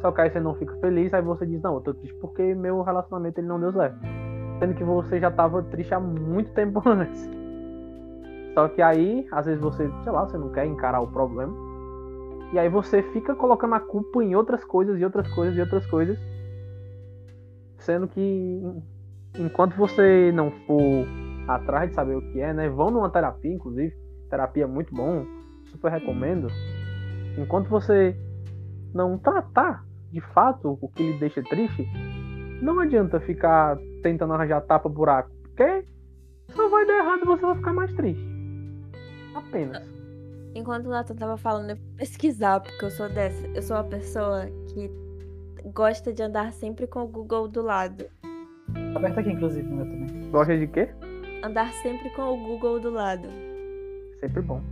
só 0.00 0.10
que 0.10 0.20
aí 0.20 0.30
você 0.30 0.40
não 0.40 0.54
fica 0.54 0.74
feliz, 0.76 1.14
aí 1.14 1.22
você 1.22 1.46
diz, 1.46 1.62
não, 1.62 1.74
eu 1.74 1.80
tô 1.80 1.94
triste 1.94 2.16
porque 2.20 2.54
meu 2.54 2.82
relacionamento 2.82 3.38
ele 3.38 3.46
não 3.46 3.60
deu 3.60 3.72
certo. 3.72 3.98
Sendo 4.58 4.74
que 4.74 4.84
você 4.84 5.20
já 5.20 5.30
tava 5.30 5.62
triste 5.62 5.94
há 5.94 6.00
muito 6.00 6.52
tempo 6.52 6.82
antes. 6.88 7.30
Só 8.54 8.68
que 8.68 8.82
aí, 8.82 9.26
às 9.32 9.46
vezes 9.46 9.60
você, 9.60 9.90
sei 10.02 10.12
lá, 10.12 10.26
você 10.26 10.36
não 10.36 10.50
quer 10.50 10.66
encarar 10.66 11.00
o 11.00 11.06
problema. 11.06 11.52
E 12.52 12.58
aí 12.58 12.68
você 12.68 13.02
fica 13.02 13.34
colocando 13.34 13.74
a 13.74 13.80
culpa 13.80 14.22
em 14.22 14.34
outras 14.34 14.62
coisas, 14.64 15.00
e 15.00 15.04
outras 15.04 15.32
coisas, 15.32 15.56
e 15.56 15.60
outras 15.60 15.86
coisas. 15.86 16.18
Sendo 17.78 18.06
que 18.06 18.62
enquanto 19.38 19.74
você 19.74 20.30
não 20.32 20.50
for 20.66 21.06
atrás 21.48 21.88
de 21.88 21.94
saber 21.94 22.16
o 22.16 22.32
que 22.32 22.40
é, 22.40 22.52
né? 22.52 22.68
Vão 22.68 22.90
numa 22.90 23.08
terapia, 23.08 23.52
inclusive. 23.52 23.94
Terapia 24.28 24.64
é 24.64 24.66
muito 24.66 24.94
bom, 24.94 25.24
super 25.72 25.90
recomendo. 25.90 26.48
Enquanto 27.36 27.68
você 27.68 28.16
não 28.94 29.18
tratar 29.18 29.84
de 30.12 30.20
fato 30.20 30.78
o 30.80 30.88
que 30.88 31.02
lhe 31.02 31.18
deixa 31.18 31.42
triste, 31.42 31.88
não 32.60 32.78
adianta 32.78 33.18
ficar 33.20 33.78
tentando 34.02 34.34
arranjar 34.34 34.60
tapa 34.60 34.88
buraco, 34.88 35.30
porque 35.42 35.84
só 36.50 36.68
vai 36.68 36.86
dar 36.86 36.98
errado 36.98 37.22
e 37.22 37.26
você 37.26 37.42
vai 37.42 37.56
ficar 37.56 37.72
mais 37.72 37.92
triste. 37.94 38.22
Apenas. 39.34 39.82
Enquanto 40.54 40.86
o 40.86 40.90
Nathan 40.90 41.14
tava 41.14 41.36
falando, 41.38 41.70
eu 41.70 41.76
fui 41.76 41.96
pesquisar, 41.96 42.60
porque 42.60 42.84
eu 42.84 42.90
sou 42.90 43.08
dessa. 43.08 43.46
Eu 43.48 43.62
sou 43.62 43.76
uma 43.76 43.84
pessoa 43.84 44.46
que 44.68 44.90
gosta 45.72 46.12
de 46.12 46.22
andar 46.22 46.52
sempre 46.52 46.86
com 46.86 47.02
o 47.04 47.08
Google 47.08 47.48
do 47.48 47.62
lado. 47.62 48.04
Aberto 48.94 49.20
aqui, 49.20 49.30
inclusive, 49.30 49.66
no 49.66 49.76
meu 49.76 49.86
também. 49.86 50.30
Gosta 50.30 50.58
de 50.58 50.66
quê? 50.66 50.90
Andar 51.42 51.72
sempre 51.74 52.10
com 52.10 52.22
o 52.22 52.36
Google 52.36 52.78
do 52.78 52.90
lado. 52.90 53.26
Sempre 54.20 54.42
bom. 54.42 54.62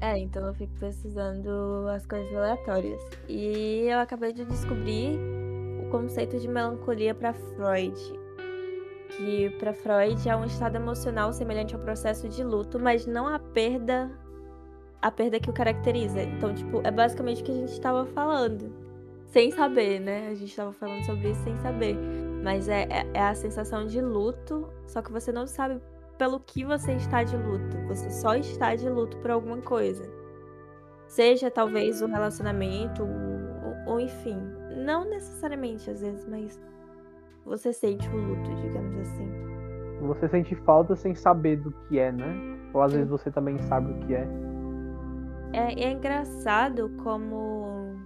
É, 0.00 0.16
então 0.16 0.46
eu 0.46 0.54
fico 0.54 0.72
pesquisando 0.78 1.88
as 1.88 2.06
coisas 2.06 2.34
aleatórias. 2.34 3.02
E 3.28 3.86
eu 3.88 3.98
acabei 3.98 4.32
de 4.32 4.44
descobrir 4.44 5.18
o 5.84 5.90
conceito 5.90 6.38
de 6.38 6.46
melancolia 6.46 7.14
para 7.14 7.32
Freud. 7.32 7.96
Que 9.10 9.50
para 9.58 9.72
Freud 9.72 10.28
é 10.28 10.36
um 10.36 10.44
estado 10.44 10.76
emocional 10.76 11.32
semelhante 11.32 11.74
ao 11.74 11.80
processo 11.80 12.28
de 12.28 12.44
luto, 12.44 12.78
mas 12.78 13.06
não 13.06 13.26
a 13.26 13.38
perda 13.38 14.10
a 15.00 15.10
perda 15.10 15.38
que 15.38 15.48
o 15.48 15.52
caracteriza. 15.52 16.22
Então, 16.22 16.54
tipo, 16.54 16.80
é 16.84 16.90
basicamente 16.90 17.42
o 17.42 17.44
que 17.44 17.52
a 17.52 17.54
gente 17.54 17.72
estava 17.72 18.04
falando. 18.06 18.72
Sem 19.26 19.50
saber, 19.50 20.00
né? 20.00 20.28
A 20.28 20.34
gente 20.34 20.50
estava 20.50 20.72
falando 20.72 21.04
sobre 21.04 21.30
isso 21.30 21.42
sem 21.44 21.56
saber. 21.58 21.96
Mas 22.42 22.68
é, 22.68 22.82
é, 22.84 23.06
é 23.14 23.22
a 23.22 23.34
sensação 23.34 23.86
de 23.86 24.00
luto, 24.00 24.68
só 24.86 25.02
que 25.02 25.12
você 25.12 25.30
não 25.30 25.46
sabe 25.46 25.80
pelo 26.18 26.40
que 26.40 26.64
você 26.64 26.92
está 26.94 27.22
de 27.22 27.36
luto. 27.36 27.76
Você 27.86 28.10
só 28.10 28.34
está 28.34 28.74
de 28.74 28.88
luto 28.88 29.16
por 29.18 29.30
alguma 29.30 29.58
coisa. 29.58 30.02
Seja 31.06 31.50
talvez 31.50 32.02
o 32.02 32.06
relacionamento, 32.06 33.02
ou, 33.02 33.92
ou 33.94 34.00
enfim. 34.00 34.36
Não 34.84 35.08
necessariamente 35.08 35.88
às 35.90 36.00
vezes, 36.00 36.26
mas 36.26 36.60
você 37.46 37.72
sente 37.72 38.06
o 38.08 38.16
luto, 38.16 38.54
digamos 38.56 38.98
assim. 38.98 39.30
Você 40.02 40.28
sente 40.28 40.54
falta 40.56 40.94
sem 40.94 41.14
saber 41.14 41.56
do 41.56 41.70
que 41.72 41.98
é, 41.98 42.12
né? 42.12 42.58
Ou 42.74 42.82
às 42.82 42.92
vezes 42.92 43.08
você 43.08 43.30
também 43.30 43.58
sabe 43.60 43.92
o 43.92 44.06
que 44.06 44.14
é. 44.14 44.28
É, 45.52 45.84
é 45.84 45.92
engraçado 45.92 46.90
como 47.02 47.96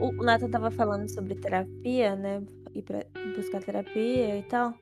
o 0.00 0.24
Nathan 0.24 0.48
tava 0.48 0.70
falando 0.70 1.08
sobre 1.08 1.34
terapia, 1.34 2.16
né? 2.16 2.42
Ir 2.74 2.82
pra 2.82 3.04
buscar 3.36 3.62
terapia 3.62 4.38
e 4.38 4.42
tal. 4.44 4.74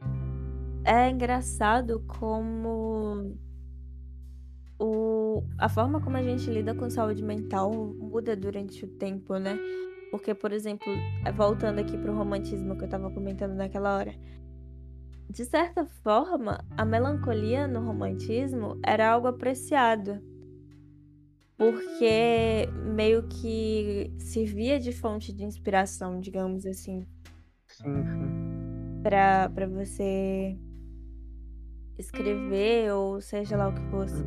É 0.88 1.11
engraçado 1.11 2.02
como 2.07 3.37
o, 4.80 5.42
a 5.59 5.68
forma 5.68 6.00
como 6.00 6.16
a 6.16 6.23
gente 6.23 6.49
lida 6.49 6.75
com 6.75 6.88
saúde 6.88 7.23
mental 7.23 7.71
muda 7.75 8.35
durante 8.35 8.87
o 8.87 8.88
tempo, 8.88 9.37
né? 9.37 9.59
Porque, 10.11 10.35
por 10.35 10.50
exemplo, 10.50 10.90
voltando 11.37 11.78
aqui 11.78 11.99
pro 11.99 12.16
romantismo 12.16 12.75
que 12.78 12.85
eu 12.85 12.88
tava 12.88 13.11
comentando 13.11 13.54
naquela 13.54 13.99
hora. 13.99 14.14
De 15.28 15.45
certa 15.45 15.85
forma, 15.85 16.64
a 16.75 16.87
melancolia 16.87 17.68
no 17.68 17.85
romantismo 17.85 18.80
era 18.83 19.11
algo 19.11 19.26
apreciado 19.26 20.23
porque 21.59 22.66
meio 22.95 23.25
que 23.28 24.11
servia 24.16 24.80
de 24.80 24.92
fonte 24.92 25.35
de 25.35 25.45
inspiração, 25.45 26.18
digamos 26.18 26.64
assim, 26.64 27.04
Sim, 27.66 28.04
sim. 28.07 29.02
para 29.02 29.50
para 29.50 29.66
você 29.66 30.57
escrever 31.99 32.93
ou 32.93 33.21
seja 33.21 33.57
lá 33.57 33.69
o 33.69 33.75
que 33.75 33.83
fosse. 33.90 34.25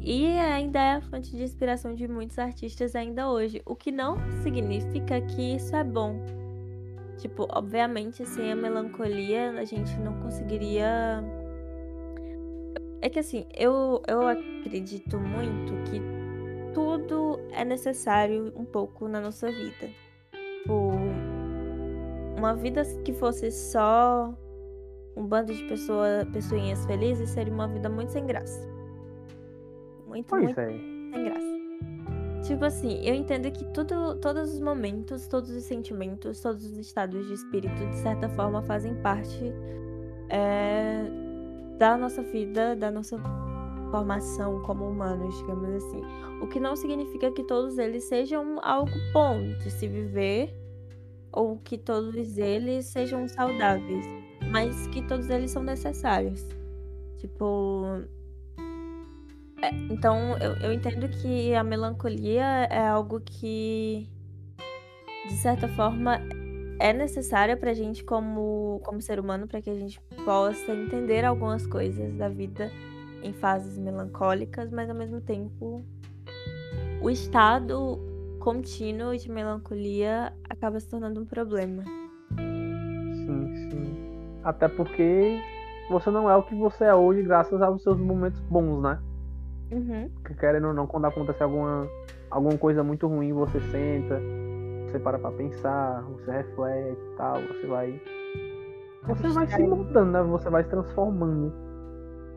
E 0.00 0.26
ainda 0.38 0.78
é 0.78 0.92
a 0.96 1.00
fonte 1.00 1.30
de 1.30 1.42
inspiração 1.42 1.94
de 1.94 2.06
muitos 2.06 2.38
artistas 2.38 2.94
ainda 2.94 3.30
hoje, 3.30 3.62
o 3.64 3.74
que 3.74 3.90
não 3.90 4.18
significa 4.42 5.20
que 5.20 5.56
isso 5.56 5.74
é 5.74 5.82
bom. 5.82 6.20
Tipo, 7.16 7.46
obviamente, 7.50 8.26
sem 8.26 8.52
a 8.52 8.56
melancolia, 8.56 9.52
a 9.52 9.64
gente 9.64 9.96
não 10.00 10.20
conseguiria. 10.20 11.24
É 13.00 13.08
que 13.08 13.18
assim, 13.18 13.46
eu, 13.54 14.02
eu 14.06 14.26
acredito 14.26 15.18
muito 15.18 15.72
que 15.90 16.00
tudo 16.74 17.38
é 17.52 17.64
necessário 17.64 18.52
um 18.56 18.64
pouco 18.64 19.08
na 19.08 19.20
nossa 19.20 19.50
vida. 19.50 19.88
Tipo, 20.32 20.92
uma 22.36 22.54
vida 22.54 22.82
que 23.04 23.12
fosse 23.14 23.50
só 23.50 24.34
um 25.16 25.26
bando 25.26 25.52
de 25.54 25.62
pessoa, 25.64 26.26
pessoinhas 26.32 26.84
felizes 26.86 27.30
seria 27.30 27.52
uma 27.52 27.68
vida 27.68 27.88
muito 27.88 28.12
sem 28.12 28.26
graça. 28.26 28.68
Muito, 30.06 30.26
Pois 30.28 30.44
muito 30.44 30.60
é. 30.60 30.68
sem 30.68 31.24
graça. 31.24 31.54
Tipo 32.46 32.66
assim, 32.66 33.00
eu 33.02 33.14
entendo 33.14 33.50
que 33.50 33.64
tudo, 33.72 34.16
todos 34.16 34.52
os 34.52 34.60
momentos, 34.60 35.26
todos 35.26 35.50
os 35.50 35.64
sentimentos, 35.64 36.40
todos 36.40 36.64
os 36.64 36.76
estados 36.76 37.26
de 37.26 37.32
espírito, 37.32 37.74
de 37.74 37.96
certa 37.96 38.28
forma, 38.28 38.60
fazem 38.62 38.94
parte 38.96 39.52
é, 40.28 41.04
da 41.78 41.96
nossa 41.96 42.22
vida, 42.22 42.76
da 42.76 42.90
nossa 42.90 43.18
formação 43.90 44.60
como 44.62 44.86
humanos, 44.86 45.38
digamos 45.38 45.70
assim. 45.70 46.02
O 46.42 46.46
que 46.46 46.60
não 46.60 46.76
significa 46.76 47.30
que 47.30 47.44
todos 47.44 47.78
eles 47.78 48.04
sejam 48.04 48.58
algo 48.62 48.92
bom 49.12 49.40
de 49.62 49.70
se 49.70 49.88
viver 49.88 50.54
ou 51.32 51.58
que 51.58 51.78
todos 51.78 52.36
eles 52.36 52.86
sejam 52.86 53.26
saudáveis, 53.26 54.04
mas 54.54 54.86
que 54.86 55.02
todos 55.02 55.28
eles 55.30 55.50
são 55.50 55.64
necessários. 55.64 56.46
Tipo. 57.18 58.04
é, 59.60 59.70
então, 59.90 60.38
eu, 60.38 60.52
eu 60.58 60.72
entendo 60.72 61.08
que 61.08 61.52
a 61.52 61.64
melancolia 61.64 62.68
é 62.70 62.86
algo 62.86 63.20
que, 63.20 64.08
de 65.26 65.34
certa 65.38 65.66
forma, 65.66 66.20
é 66.78 66.92
necessária 66.92 67.56
pra 67.56 67.74
gente 67.74 68.04
como, 68.04 68.80
como 68.84 69.02
ser 69.02 69.18
humano, 69.18 69.48
para 69.48 69.60
que 69.60 69.70
a 69.70 69.74
gente 69.74 70.00
possa 70.24 70.72
entender 70.72 71.24
algumas 71.24 71.66
coisas 71.66 72.14
da 72.14 72.28
vida 72.28 72.70
em 73.24 73.32
fases 73.32 73.76
melancólicas, 73.76 74.70
mas 74.70 74.88
ao 74.88 74.94
mesmo 74.94 75.20
tempo 75.20 75.84
o 77.02 77.10
estado 77.10 77.98
contínuo 78.38 79.16
de 79.16 79.28
melancolia 79.28 80.32
acaba 80.48 80.78
se 80.78 80.86
tornando 80.86 81.20
um 81.20 81.26
problema. 81.26 82.03
Até 84.44 84.68
porque 84.68 85.40
você 85.88 86.10
não 86.10 86.30
é 86.30 86.36
o 86.36 86.42
que 86.42 86.54
você 86.54 86.84
é 86.84 86.94
hoje 86.94 87.22
graças 87.22 87.60
aos 87.62 87.82
seus 87.82 87.98
momentos 87.98 88.40
bons, 88.42 88.82
né? 88.82 88.98
Uhum. 89.72 90.10
Que 90.26 90.34
querendo 90.34 90.68
ou 90.68 90.74
não, 90.74 90.86
quando 90.86 91.06
acontece 91.06 91.42
alguma, 91.42 91.88
alguma 92.30 92.56
coisa 92.58 92.82
muito 92.84 93.06
ruim, 93.06 93.32
você 93.32 93.58
senta, 93.60 94.20
você 94.86 94.98
para 94.98 95.18
pra 95.18 95.30
pensar, 95.32 96.02
você 96.02 96.30
reflete 96.30 97.00
e 97.00 97.16
tal, 97.16 97.40
você 97.40 97.66
vai. 97.66 98.02
Você 99.06 99.28
vai 99.28 99.46
se 99.46 99.62
mudando, 99.62 100.12
né? 100.12 100.22
Você 100.22 100.50
vai 100.50 100.62
se 100.62 100.70
transformando. 100.70 101.52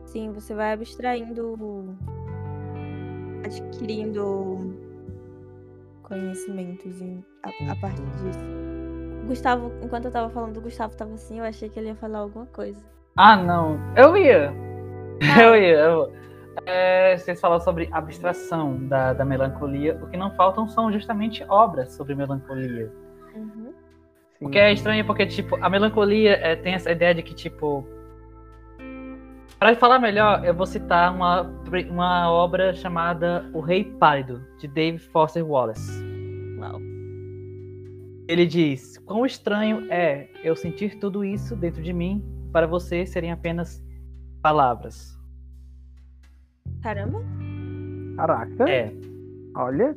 Sim, 0.04 0.32
você 0.32 0.54
vai 0.54 0.72
abstraindo, 0.72 1.94
adquirindo 3.44 4.74
conhecimentos 6.02 7.02
a, 7.42 7.72
a 7.72 7.76
partir 7.76 8.04
disso. 8.16 8.67
Gustavo, 9.28 9.70
enquanto 9.82 10.06
eu 10.06 10.10
tava 10.10 10.30
falando, 10.30 10.56
o 10.56 10.60
Gustavo 10.60 10.96
tava 10.96 11.14
assim, 11.14 11.38
eu 11.38 11.44
achei 11.44 11.68
que 11.68 11.78
ele 11.78 11.88
ia 11.88 11.94
falar 11.94 12.20
alguma 12.20 12.46
coisa. 12.46 12.80
Ah, 13.16 13.36
não. 13.36 13.78
Eu 13.94 14.16
ia. 14.16 14.52
Eu 15.40 15.54
ia. 15.54 15.78
Eu... 15.78 16.12
é, 16.64 17.16
vocês 17.16 17.40
falam 17.40 17.60
sobre 17.60 17.88
abstração 17.92 18.86
da, 18.86 19.12
da 19.12 19.24
melancolia. 19.24 19.98
O 20.02 20.06
que 20.06 20.16
não 20.16 20.30
faltam 20.30 20.66
são 20.68 20.90
justamente 20.90 21.44
obras 21.48 21.92
sobre 21.92 22.14
melancolia. 22.14 22.90
Uhum. 23.34 23.74
O 24.40 24.48
que 24.48 24.58
é 24.58 24.72
estranho 24.72 25.04
porque, 25.04 25.26
tipo, 25.26 25.56
a 25.62 25.68
melancolia 25.68 26.32
é, 26.36 26.56
tem 26.56 26.74
essa 26.74 26.90
ideia 26.90 27.14
de 27.14 27.22
que, 27.22 27.34
tipo. 27.34 27.86
Para 29.58 29.74
falar 29.74 29.98
melhor, 29.98 30.44
eu 30.44 30.54
vou 30.54 30.66
citar 30.66 31.12
uma, 31.12 31.42
uma 31.90 32.30
obra 32.30 32.72
chamada 32.72 33.50
O 33.52 33.60
Rei 33.60 33.84
Pálido, 33.84 34.40
de 34.58 34.68
David 34.68 35.02
Foster 35.08 35.44
Wallace. 35.44 36.07
Ele 38.28 38.46
diz: 38.46 38.98
Quão 38.98 39.24
estranho 39.24 39.90
é 39.90 40.28
eu 40.44 40.54
sentir 40.54 40.98
tudo 40.98 41.24
isso 41.24 41.56
dentro 41.56 41.82
de 41.82 41.92
mim 41.92 42.22
para 42.52 42.66
você 42.66 43.06
serem 43.06 43.32
apenas 43.32 43.82
palavras. 44.42 45.18
Caramba. 46.82 47.20
Caraca. 48.16 48.68
É. 48.70 48.92
Olha. 49.56 49.96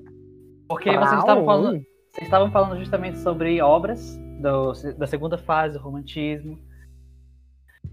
Porque 0.67 0.89
vocês 0.97 1.19
estavam 1.19 1.45
falando, 1.45 1.85
vocês 2.09 2.23
estavam 2.27 2.51
falando 2.51 2.79
justamente 2.79 3.17
sobre 3.19 3.61
obras 3.61 4.17
do- 4.41 4.73
da 4.97 5.05
segunda 5.05 5.37
fase 5.37 5.77
do 5.77 5.83
romantismo. 5.83 6.57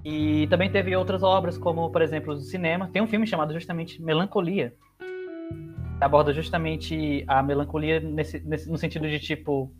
E 0.04 0.46
também 0.46 0.70
teve 0.70 0.94
outras 0.94 1.22
obras, 1.24 1.58
como, 1.58 1.90
por 1.90 2.00
exemplo, 2.00 2.34
do 2.34 2.40
cinema. 2.40 2.88
Tem 2.92 3.02
um 3.02 3.08
filme 3.08 3.26
chamado 3.26 3.52
justamente 3.52 4.00
Melancolia. 4.00 4.72
Que 5.98 6.04
aborda 6.04 6.32
justamente 6.32 7.24
a 7.26 7.42
melancolia 7.42 7.98
nesse, 7.98 8.38
nesse- 8.46 8.70
no 8.70 8.78
sentido 8.78 9.08
de, 9.08 9.18
tipo, 9.18 9.72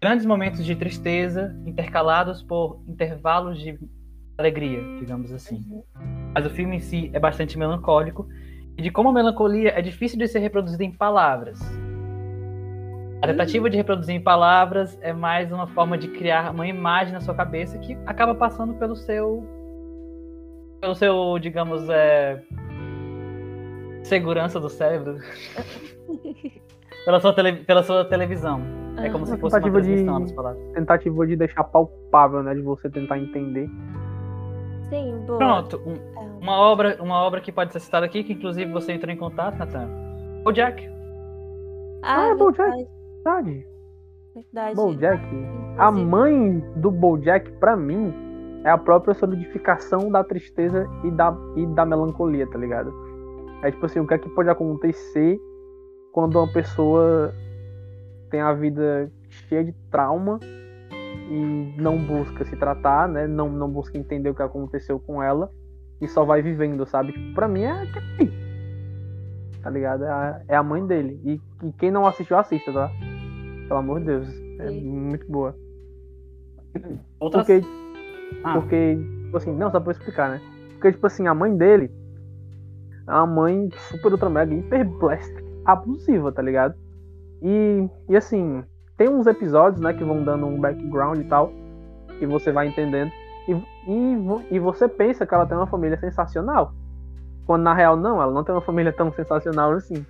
grandes 0.00 0.24
momentos 0.26 0.64
de 0.64 0.74
tristeza 0.76 1.54
intercalados 1.66 2.42
por 2.42 2.80
intervalos 2.86 3.58
de 3.58 3.78
alegria, 4.36 4.80
digamos 5.00 5.32
assim. 5.32 5.64
Mas 6.34 6.46
o 6.46 6.50
filme 6.50 6.76
em 6.76 6.80
si 6.80 7.10
é 7.12 7.18
bastante 7.18 7.58
melancólico 7.58 8.28
e 8.76 8.82
de 8.82 8.90
como 8.90 9.08
a 9.08 9.12
melancolia 9.12 9.70
é 9.70 9.82
difícil 9.82 10.18
de 10.18 10.28
ser 10.28 10.38
reproduzida 10.38 10.84
em 10.84 10.92
palavras. 10.92 11.58
A 13.20 13.26
tentativa 13.26 13.68
de 13.68 13.76
reproduzir 13.76 14.14
em 14.14 14.20
palavras 14.22 14.96
é 15.00 15.12
mais 15.12 15.50
uma 15.50 15.66
forma 15.66 15.98
de 15.98 16.06
criar 16.06 16.52
uma 16.52 16.68
imagem 16.68 17.12
na 17.12 17.20
sua 17.20 17.34
cabeça 17.34 17.76
que 17.78 17.98
acaba 18.06 18.32
passando 18.32 18.74
pelo 18.74 18.94
seu, 18.94 19.44
pelo 20.80 20.94
seu, 20.94 21.36
digamos, 21.40 21.88
é, 21.88 22.40
segurança 24.04 24.60
do 24.60 24.68
cérebro, 24.68 25.18
pela 27.04 27.18
sua, 27.18 27.32
tele- 27.32 27.64
pela 27.64 27.82
sua 27.82 28.04
televisão. 28.04 28.62
É 29.04 29.10
como 29.10 29.24
se 29.26 29.36
fosse 29.38 29.56
uma 29.56 29.62
tentativa 29.62 29.80
de- 29.82 30.34
palavras. 30.34 30.72
Tentativa 30.74 31.26
de 31.26 31.36
deixar 31.36 31.64
palpável, 31.64 32.42
né? 32.42 32.54
De 32.54 32.62
você 32.62 32.88
tentar 32.90 33.18
entender. 33.18 33.68
Sim, 34.88 35.22
boa. 35.26 35.38
Pronto, 35.38 35.80
um- 35.86 35.92
É. 35.94 36.38
uma 36.42 36.58
obra, 36.58 36.96
uma 37.00 37.22
obra 37.22 37.40
que 37.40 37.52
pode 37.52 37.72
ser 37.72 37.80
citada 37.80 38.06
aqui, 38.06 38.24
que 38.24 38.32
inclusive 38.32 38.72
você 38.72 38.92
entrou 38.92 39.12
em 39.12 39.16
contato, 39.16 39.56
Natan. 39.58 39.88
O 40.46 40.52
Jack. 40.52 40.88
Ah, 42.02 42.30
Ah, 42.30 42.34
Bojack. 42.34 42.70
verdade, 42.70 42.88
Verdade. 43.24 43.66
verdade. 44.34 44.76
Bojack. 44.76 45.22
A 45.76 45.88
Inclusive, 45.88 46.06
mãe 46.10 46.64
do 46.76 46.90
Bojack, 46.90 47.50
pra 47.58 47.76
mim, 47.76 48.14
é 48.64 48.70
a 48.70 48.78
própria 48.78 49.14
solidificação 49.14 50.10
da 50.10 50.24
tristeza 50.24 50.88
e 51.04 51.10
da, 51.10 51.36
e 51.56 51.66
da 51.66 51.84
melancolia, 51.84 52.46
tá 52.46 52.58
ligado? 52.58 52.92
É 53.62 53.70
tipo 53.70 53.84
assim, 53.86 54.00
o 54.00 54.06
que 54.06 54.14
é 54.14 54.18
que 54.18 54.28
pode 54.30 54.48
acontecer 54.48 55.38
quando 56.12 56.36
uma 56.38 56.50
pessoa 56.52 57.32
tem 58.30 58.40
a 58.40 58.52
vida 58.52 59.10
cheia 59.28 59.64
de 59.64 59.72
trauma 59.90 60.38
e 61.30 61.74
não 61.76 61.98
busca 61.98 62.44
se 62.44 62.56
tratar, 62.56 63.08
né? 63.08 63.26
Não, 63.26 63.48
não 63.50 63.68
busca 63.70 63.98
entender 63.98 64.30
o 64.30 64.34
que 64.34 64.42
aconteceu 64.42 64.98
com 64.98 65.22
ela 65.22 65.50
e 66.00 66.08
só 66.08 66.24
vai 66.24 66.40
vivendo, 66.42 66.86
sabe? 66.86 67.12
Tipo, 67.12 67.34
pra 67.34 67.48
mim 67.48 67.62
é 67.62 67.82
aquele. 67.82 68.32
Tá 69.62 69.70
ligado? 69.70 70.04
É 70.04 70.08
a, 70.10 70.42
é 70.48 70.56
a 70.56 70.62
mãe 70.62 70.86
dele. 70.86 71.20
E, 71.24 71.66
e 71.66 71.72
quem 71.72 71.90
não 71.90 72.06
assistiu, 72.06 72.38
assista, 72.38 72.72
tá? 72.72 72.90
Pelo 73.66 73.80
amor 73.80 74.00
de 74.00 74.06
Deus. 74.06 74.28
É 74.60 74.70
muito 74.70 75.30
boa. 75.30 75.54
Outras... 77.20 77.46
Porque, 77.46 77.66
Ah. 78.44 78.54
porque, 78.54 78.98
tipo 79.24 79.36
assim, 79.36 79.52
não, 79.54 79.70
só 79.70 79.80
pra 79.80 79.90
eu 79.90 79.96
explicar, 79.96 80.30
né? 80.30 80.40
Porque, 80.74 80.92
tipo 80.92 81.06
assim, 81.06 81.26
a 81.26 81.34
mãe 81.34 81.54
dele 81.56 81.90
é 83.06 83.12
uma 83.12 83.26
mãe 83.26 83.68
super 83.88 84.12
ultra 84.12 84.30
mega 84.30 84.54
hiper 84.54 84.84
blast, 84.84 85.32
abusiva, 85.64 86.30
tá 86.30 86.40
ligado? 86.40 86.74
E, 87.42 87.88
e 88.08 88.16
assim, 88.16 88.64
tem 88.96 89.08
uns 89.08 89.26
episódios, 89.26 89.80
né, 89.80 89.92
que 89.92 90.04
vão 90.04 90.24
dando 90.24 90.46
um 90.46 90.60
background 90.60 91.18
e 91.18 91.24
tal, 91.24 91.52
que 92.18 92.26
você 92.26 92.50
vai 92.50 92.68
entendendo. 92.68 93.12
E, 93.48 93.52
e, 93.52 94.56
e 94.56 94.58
você 94.58 94.88
pensa 94.88 95.26
que 95.26 95.34
ela 95.34 95.46
tem 95.46 95.56
uma 95.56 95.66
família 95.66 95.98
sensacional. 95.98 96.72
Quando 97.46 97.62
na 97.62 97.72
real, 97.72 97.96
não, 97.96 98.20
ela 98.20 98.32
não 98.32 98.44
tem 98.44 98.54
uma 98.54 98.60
família 98.60 98.92
tão 98.92 99.10
sensacional 99.12 99.72
assim. 99.72 100.04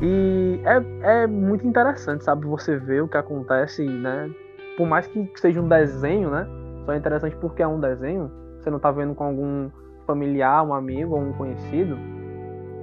E 0.00 0.60
é, 0.64 1.22
é 1.22 1.26
muito 1.26 1.66
interessante, 1.66 2.24
sabe? 2.24 2.46
Você 2.46 2.76
ver 2.76 3.02
o 3.02 3.08
que 3.08 3.16
acontece, 3.16 3.84
né? 3.84 4.30
Por 4.76 4.86
mais 4.86 5.06
que 5.06 5.30
seja 5.36 5.60
um 5.60 5.68
desenho, 5.68 6.30
né? 6.30 6.46
Só 6.84 6.92
é 6.92 6.96
interessante 6.96 7.36
porque 7.36 7.62
é 7.62 7.66
um 7.66 7.80
desenho. 7.80 8.30
Você 8.60 8.70
não 8.70 8.78
tá 8.78 8.90
vendo 8.90 9.14
com 9.14 9.24
algum 9.24 9.70
familiar, 10.06 10.62
um 10.64 10.74
amigo 10.74 11.14
ou 11.14 11.20
um 11.20 11.32
conhecido. 11.32 11.96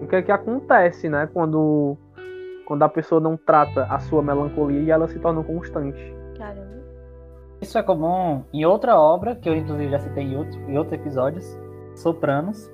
O 0.02 0.08
que 0.08 0.17
é 0.17 0.21
que 0.21 0.32
acontece, 0.32 1.08
né? 1.08 1.30
Quando, 1.32 1.97
quando 2.73 2.81
a 2.81 2.89
pessoa 2.89 3.21
não 3.21 3.38
trata 3.38 3.83
a 3.83 3.99
sua 3.99 4.23
melancolia 4.23 4.81
e 4.81 4.89
ela 4.89 5.07
se 5.07 5.19
torna 5.19 5.43
constante. 5.43 6.12
Caramba. 6.36 6.81
Isso 7.62 7.77
é 7.77 7.83
comum 7.83 8.43
em 8.51 8.65
outra 8.65 8.99
obra, 8.99 9.36
que 9.36 9.47
eu 9.47 9.55
inclusive 9.55 9.91
já 9.91 9.99
citei 9.99 10.23
em, 10.23 10.36
outro, 10.36 10.59
em 10.62 10.75
outros 10.75 10.99
episódios, 10.99 11.45
Sopranos. 11.95 12.67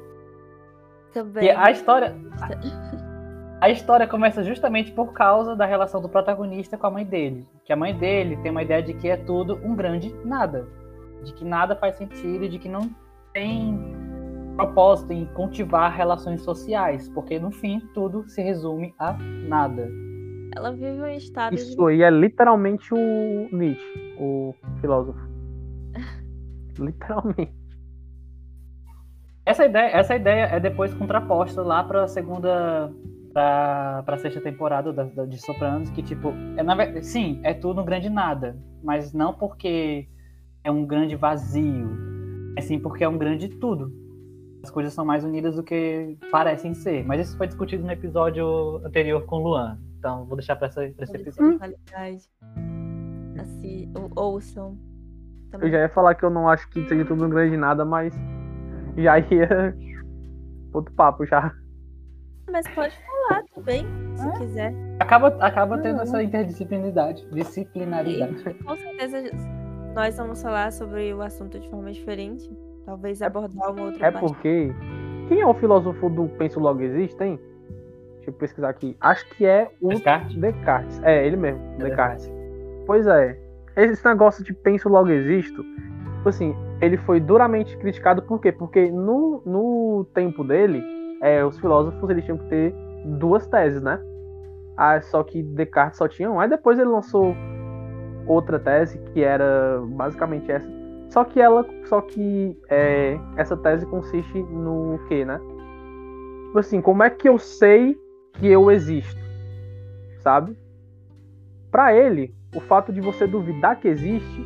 Também. 1.12 1.44
E 1.44 1.52
a 1.52 1.70
história. 1.70 2.16
A 3.60 3.70
história 3.70 4.08
começa 4.08 4.42
justamente 4.42 4.94
por 4.94 5.12
causa 5.12 5.54
da 5.54 5.66
relação 5.66 6.02
do 6.02 6.08
protagonista 6.08 6.78
com 6.78 6.88
a 6.88 6.92
mãe 6.92 7.04
dele. 7.04 7.46
Que 7.66 7.74
a 7.74 7.76
mãe 7.76 7.94
dele 7.94 8.38
tem 8.38 8.52
uma 8.52 8.64
ideia 8.64 8.82
de 8.82 8.94
que 8.94 9.10
é 9.10 9.18
tudo 9.18 9.60
um 9.66 9.76
grande 9.76 10.16
nada. 10.24 10.66
De 11.26 11.34
que 11.34 11.44
nada 11.44 11.76
faz 11.76 11.96
sentido, 11.96 12.48
de 12.48 12.58
que 12.58 12.70
não 12.70 12.90
tem 13.34 13.99
propósito 14.66 15.14
em 15.14 15.26
cultivar 15.28 15.96
relações 15.96 16.42
sociais. 16.42 17.08
Porque 17.10 17.40
no 17.40 17.52
fim 17.52 17.80
tudo 17.94 18.28
se 18.30 18.42
resume 18.42 18.94
a 19.00 19.14
nada. 19.48 19.90
Ela 20.56 20.72
vive 20.72 21.00
um 21.02 21.08
estado 21.08 21.56
de 21.56 21.62
Isso 21.62 21.86
aí 21.86 22.02
é 22.02 22.10
literalmente 22.10 22.94
o 22.94 22.98
Nietzsche, 23.52 24.16
o 24.20 24.54
filósofo. 24.82 25.20
Literalmente. 26.80 27.54
Essa 29.46 29.66
ideia, 29.66 29.88
essa 29.92 30.16
ideia 30.16 30.44
é 30.46 30.60
depois 30.60 30.94
contraposta 30.94 31.62
lá 31.62 31.84
pra 31.84 32.08
segunda. 32.08 32.92
pra, 33.34 34.04
pra 34.06 34.18
sexta 34.18 34.42
temporada 34.42 34.92
da, 34.94 35.04
da- 35.04 35.26
de 35.26 35.38
Sopranos, 35.40 35.90
que 35.92 36.02
tipo. 36.04 36.30
É, 36.58 36.64
na, 36.64 36.76
sim, 37.02 37.40
é 37.44 37.54
tudo 37.54 37.82
um 37.82 37.86
grande 37.86 38.10
nada. 38.10 38.58
Mas 38.84 39.12
não 39.14 39.34
porque 39.34 40.08
é 40.64 40.70
um 40.72 40.86
grande 40.86 41.16
vazio. 41.16 41.90
É 42.58 42.62
sim 42.62 42.80
porque 42.80 43.04
é 43.04 43.10
um 43.10 43.18
grande 43.18 43.48
tudo. 43.50 43.92
As 44.64 44.70
coisas 44.70 44.94
são 44.94 45.06
mais 45.06 45.24
unidas 45.24 45.56
do 45.56 45.64
que 45.64 46.18
parecem 46.32 46.74
ser. 46.74 47.06
Mas 47.06 47.28
isso 47.28 47.38
foi 47.38 47.48
discutido 47.48 47.84
no 47.86 47.92
episódio 47.92 48.78
anterior 48.86 49.26
com 49.26 49.38
o 49.38 49.44
Luan. 49.44 49.78
Então 49.98 50.26
vou 50.26 50.36
deixar 50.38 50.56
pra 50.56 50.68
esse 50.68 50.94
episódio. 51.16 51.58
qualidade. 51.58 52.24
Assim, 53.40 53.92
ou- 53.96 54.12
ouçam. 54.34 54.78
Eu 55.54 55.70
já 55.72 55.80
ia 55.80 55.90
falar 55.90 56.14
que 56.16 56.24
eu 56.24 56.30
não 56.30 56.48
acho 56.48 56.70
que 56.70 56.86
seja 56.88 57.06
tudo 57.06 57.26
um 57.26 57.30
grande 57.30 57.58
nada, 57.58 57.84
mas 57.86 58.14
já 58.98 59.18
ia. 59.20 59.76
Outro 60.74 60.94
papo 60.94 61.26
já. 61.26 61.52
Mas 62.52 62.68
pode 62.70 62.94
falar 63.28 63.44
também, 63.56 63.86
se 64.16 64.28
Ah. 64.28 64.32
quiser. 64.40 64.74
Acaba, 65.00 65.28
acaba 65.40 65.78
tendo 65.80 65.96
Uhum. 65.98 66.02
essa 66.04 66.22
interdisciplinaridade, 66.22 67.26
disciplinaridade. 67.32 68.54
Com 68.64 68.76
certeza 68.76 69.24
nós 69.96 70.18
vamos 70.18 70.42
falar 70.42 70.72
sobre 70.72 71.14
o 71.14 71.22
assunto 71.22 71.60
de 71.60 71.70
forma 71.70 71.92
diferente. 71.92 72.50
Talvez 72.90 73.22
abordar 73.22 73.72
uma 73.72 73.84
outra 73.84 74.08
É 74.08 74.10
parte. 74.10 74.26
porque. 74.26 74.74
Quem 75.28 75.42
é 75.42 75.46
o 75.46 75.54
filósofo 75.54 76.10
do 76.10 76.28
Penso 76.40 76.60
Logo 76.60 76.82
Existe, 76.82 77.24
hein? 77.24 77.40
Deixa 78.16 78.32
eu 78.32 78.34
pesquisar 78.34 78.70
aqui. 78.70 78.98
Acho 79.00 79.30
que 79.30 79.46
é 79.46 79.70
o 79.80 79.90
Descartes? 79.90 80.36
Descartes. 80.36 81.00
É, 81.04 81.28
ele 81.28 81.38
mesmo, 81.38 81.62
É 81.76 81.84
Descartes. 81.84 82.32
Pois 82.88 83.06
é. 83.06 83.40
Esse 83.76 84.04
negócio 84.04 84.44
de 84.44 84.52
penso 84.54 84.90
logo 84.90 85.10
existo, 85.10 85.64
tipo 86.16 86.30
assim, 86.30 86.56
ele 86.82 86.98
foi 86.98 87.20
duramente 87.20 87.78
criticado 87.78 88.24
por 88.24 88.42
quê? 88.42 88.52
Porque 88.52 88.90
no, 88.90 89.44
no 89.46 90.06
tempo 90.16 90.44
dele, 90.44 90.84
é, 91.22 91.46
os 91.46 91.60
filósofos 91.60 92.10
eles 92.10 92.26
tinham 92.26 92.40
que 92.40 92.46
ter 92.46 92.74
duas 93.06 93.46
teses, 93.46 93.84
né? 93.84 94.00
Ah, 94.76 95.00
só 95.00 95.22
que 95.24 95.44
Descartes 95.44 96.00
só 96.00 96.08
tinha 96.08 96.32
um. 96.32 96.40
Aí 96.40 96.50
depois 96.50 96.80
ele 96.80 96.90
lançou 96.90 97.36
outra 98.26 98.58
tese 98.58 98.98
que 99.14 99.24
era 99.24 99.80
basicamente 99.90 100.52
essa. 100.52 100.79
Só 101.10 101.24
que 101.24 101.42
ela, 101.42 101.66
só 101.86 102.02
que 102.02 102.56
é, 102.70 103.20
essa 103.36 103.58
tese 103.58 103.86
consiste 103.86 104.42
no 104.44 105.00
quê, 105.08 105.26
né? 105.26 105.40
Tipo 106.48 106.60
assim, 106.60 106.82
como 106.82 107.04
é 107.04 107.10
que 107.10 107.28
eu 107.28 107.38
sei 107.38 107.98
que 108.34 108.48
eu 108.48 108.70
existo? 108.72 109.20
Sabe? 110.20 110.56
Pra 111.72 111.96
ele, 111.96 112.34
o 112.56 112.60
fato 112.60 112.94
de 112.94 113.02
você 113.02 113.26
duvidar 113.26 113.80
que 113.80 113.88
existe 113.88 114.44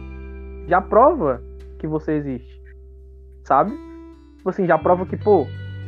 já 0.68 0.82
prova 0.82 1.42
que 1.80 1.88
você 1.88 2.14
existe. 2.14 2.62
Sabe? 3.44 3.72
Tipo 4.38 4.50
assim, 4.50 4.66
já 4.66 4.78
prova 4.78 5.06
que, 5.06 5.18
pô, 5.18 5.46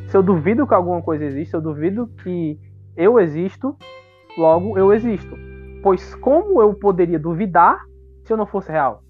Se 0.07 0.15
eu 0.15 0.21
duvido 0.21 0.67
que 0.67 0.73
alguma 0.73 1.01
coisa 1.01 1.25
existe, 1.25 1.53
eu 1.53 1.61
duvido 1.61 2.07
que 2.21 2.59
eu 2.95 3.19
existo, 3.19 3.75
logo 4.37 4.77
eu 4.77 4.93
existo. 4.93 5.35
Pois 5.81 6.13
como 6.15 6.61
eu 6.61 6.73
poderia 6.73 7.19
duvidar 7.19 7.79
se 8.23 8.31
eu 8.31 8.37
não 8.37 8.45
fosse 8.45 8.71
real? 8.71 9.03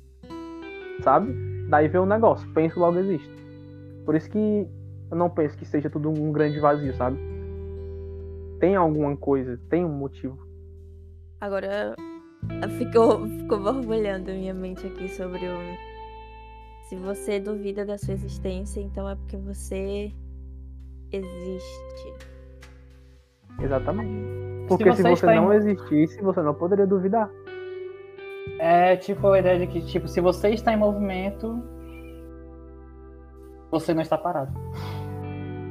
Sabe? 1.01 1.54
Daí 1.69 1.87
vem 1.87 2.01
o 2.01 2.05
negócio, 2.05 2.47
penso, 2.53 2.79
logo 2.79 2.99
existo. 2.99 3.33
Por 4.05 4.15
isso 4.15 4.29
que 4.29 4.67
eu 5.09 5.17
não 5.17 5.29
penso 5.29 5.57
que 5.57 5.65
seja 5.65 5.89
tudo 5.89 6.09
um 6.09 6.31
grande 6.31 6.59
vazio, 6.59 6.93
sabe? 6.95 7.17
Tem 8.59 8.75
alguma 8.75 9.15
coisa, 9.17 9.59
tem 9.69 9.83
um 9.83 9.89
motivo. 9.89 10.37
Agora 11.41 11.95
ficou, 12.77 13.27
ficou 13.27 13.59
borbulhando 13.59 14.31
minha 14.31 14.53
mente 14.53 14.85
aqui 14.85 15.09
sobre 15.09 15.39
o. 15.39 15.57
Se 16.87 16.95
você 16.95 17.39
duvida 17.39 17.83
da 17.83 17.97
sua 17.97 18.13
existência, 18.13 18.79
então 18.79 19.09
é 19.09 19.15
porque 19.15 19.37
você 19.37 20.11
existe. 21.11 22.13
Exatamente. 23.59 24.67
Porque 24.67 24.91
se 24.91 25.01
você, 25.01 25.15
se 25.15 25.21
você 25.21 25.35
não 25.35 25.51
em... 25.51 25.57
existisse, 25.57 26.21
você 26.21 26.41
não 26.41 26.53
poderia 26.53 26.85
duvidar. 26.85 27.29
É 28.59 28.95
tipo 28.95 29.27
a 29.27 29.39
ideia 29.39 29.59
de 29.59 29.67
que, 29.67 29.81
tipo, 29.85 30.07
se 30.07 30.21
você 30.21 30.49
está 30.49 30.71
em 30.73 30.77
movimento, 30.77 31.61
você 33.71 33.93
não 33.93 34.01
está 34.01 34.17
parado. 34.17 34.51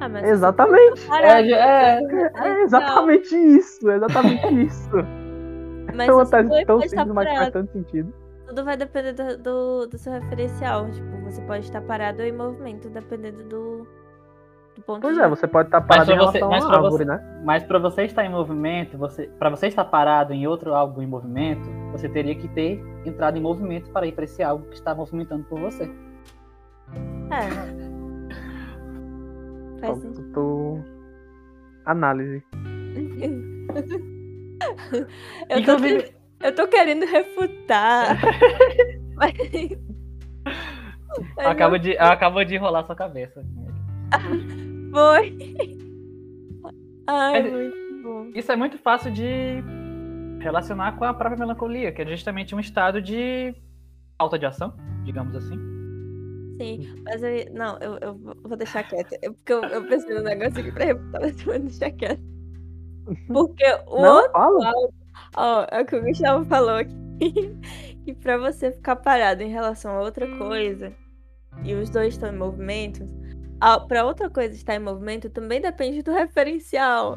Ah, 0.00 0.28
exatamente. 0.28 1.06
Tá 1.06 1.22
é, 1.22 1.50
é, 1.50 2.30
é, 2.34 2.62
exatamente 2.62 3.34
isso. 3.34 3.88
Exatamente 3.90 4.62
isso. 4.64 4.90
Mas 5.94 6.08
é 6.08 6.12
uma 6.12 6.26
tese 6.26 6.64
tão 6.66 6.80
simples, 6.80 7.12
mas 7.14 7.38
faz 7.38 7.50
tanto 7.50 7.72
sentido. 7.72 8.12
Tudo 8.46 8.64
vai 8.64 8.76
depender 8.76 9.12
do, 9.12 9.38
do, 9.38 9.86
do, 9.86 9.98
seu 9.98 10.12
referencial. 10.12 10.90
Tipo, 10.90 11.22
você 11.22 11.40
pode 11.42 11.64
estar 11.64 11.80
parado 11.82 12.20
ou 12.20 12.28
em 12.28 12.32
movimento, 12.32 12.90
dependendo 12.90 13.44
do, 13.44 13.86
pois 14.82 15.16
de 15.16 15.22
é, 15.22 15.28
você 15.28 15.46
pode 15.46 15.68
estar 15.68 15.80
parado 15.80 16.10
em 16.10 16.14
relação 16.14 16.48
você, 16.48 16.54
a 16.54 16.76
árvore, 16.76 16.90
você, 16.92 17.04
né? 17.04 17.40
Mas 17.44 17.62
para 17.62 17.78
você 17.78 18.04
estar 18.04 18.24
em 18.24 18.28
movimento, 18.28 18.98
você, 18.98 19.26
para 19.38 19.50
você 19.50 19.68
estar 19.68 19.84
parado 19.84 20.32
em 20.32 20.46
outro 20.46 20.74
algo 20.74 21.00
em 21.02 21.06
movimento, 21.06 21.68
você 21.92 22.08
teria 22.08 22.34
que 22.34 22.48
ter 22.48 22.82
entrado 23.04 23.36
em 23.36 23.40
movimento 23.40 23.90
para 23.90 24.06
ir 24.06 24.12
para 24.12 24.24
esse 24.24 24.42
algo 24.42 24.66
que 24.68 24.74
está 24.74 24.94
movimentando 24.94 25.44
por 25.44 25.60
você. 25.60 25.84
É. 27.30 27.48
Faz. 29.80 29.98
Análise. 31.86 32.42
eu, 35.48 35.64
tô, 35.64 35.72
eu 36.42 36.54
tô 36.54 36.68
querendo 36.68 37.04
refutar. 37.04 38.18
mas... 39.14 39.34
Acaba, 41.38 41.78
de, 41.78 41.96
acaba 41.98 42.44
de 42.44 42.54
enrolar 42.54 42.84
sua 42.84 42.96
cabeça. 42.96 43.44
Foi. 44.92 45.36
Ai, 47.06 47.42
Mas, 47.42 47.52
muito 47.52 48.02
bom. 48.02 48.30
Isso 48.34 48.52
é 48.52 48.56
muito 48.56 48.78
fácil 48.78 49.10
de 49.10 49.62
relacionar 50.40 50.96
com 50.96 51.04
a 51.04 51.14
própria 51.14 51.38
melancolia, 51.38 51.92
que 51.92 52.02
é 52.02 52.06
justamente 52.06 52.54
um 52.54 52.60
estado 52.60 53.00
de 53.00 53.54
falta 54.18 54.38
de 54.38 54.46
ação, 54.46 54.74
digamos 55.04 55.34
assim. 55.34 55.58
Sim, 56.60 57.02
mas 57.04 57.22
eu. 57.22 57.52
Não, 57.52 57.78
eu, 57.78 57.98
eu 58.00 58.14
vou 58.42 58.56
deixar 58.56 58.84
quieto. 58.84 59.14
É 59.22 59.30
porque 59.30 59.52
eu, 59.52 59.62
eu 59.64 59.88
pensei 59.88 60.14
no 60.14 60.22
negócio 60.22 60.60
aqui 60.60 60.70
pra 60.70 60.84
refutar, 60.84 61.20
mas 61.20 61.38
eu 61.40 61.46
vou 61.46 61.58
deixar 61.58 61.90
quieto. 61.90 62.22
Porque 63.26 63.64
o 63.86 64.00
não, 64.00 64.16
outro 64.16 64.32
fala. 64.32 64.72
ó, 65.36 65.66
é 65.70 65.82
o 65.82 65.86
que 65.86 65.96
o 65.96 66.02
Gustavo 66.02 66.44
falou 66.44 66.76
aqui. 66.76 66.94
que 68.04 68.14
pra 68.14 68.36
você 68.38 68.70
ficar 68.72 68.96
parado 68.96 69.42
em 69.42 69.50
relação 69.50 69.92
a 69.92 70.00
outra 70.00 70.26
coisa, 70.36 70.92
e 71.62 71.74
os 71.74 71.90
dois 71.90 72.14
estão 72.14 72.32
em 72.32 72.38
movimento, 72.38 73.04
para 73.88 74.04
outra 74.04 74.28
coisa 74.28 74.54
estar 74.54 74.74
em 74.74 74.78
movimento 74.78 75.30
também 75.30 75.60
depende 75.60 76.02
do 76.02 76.12
referencial. 76.12 77.16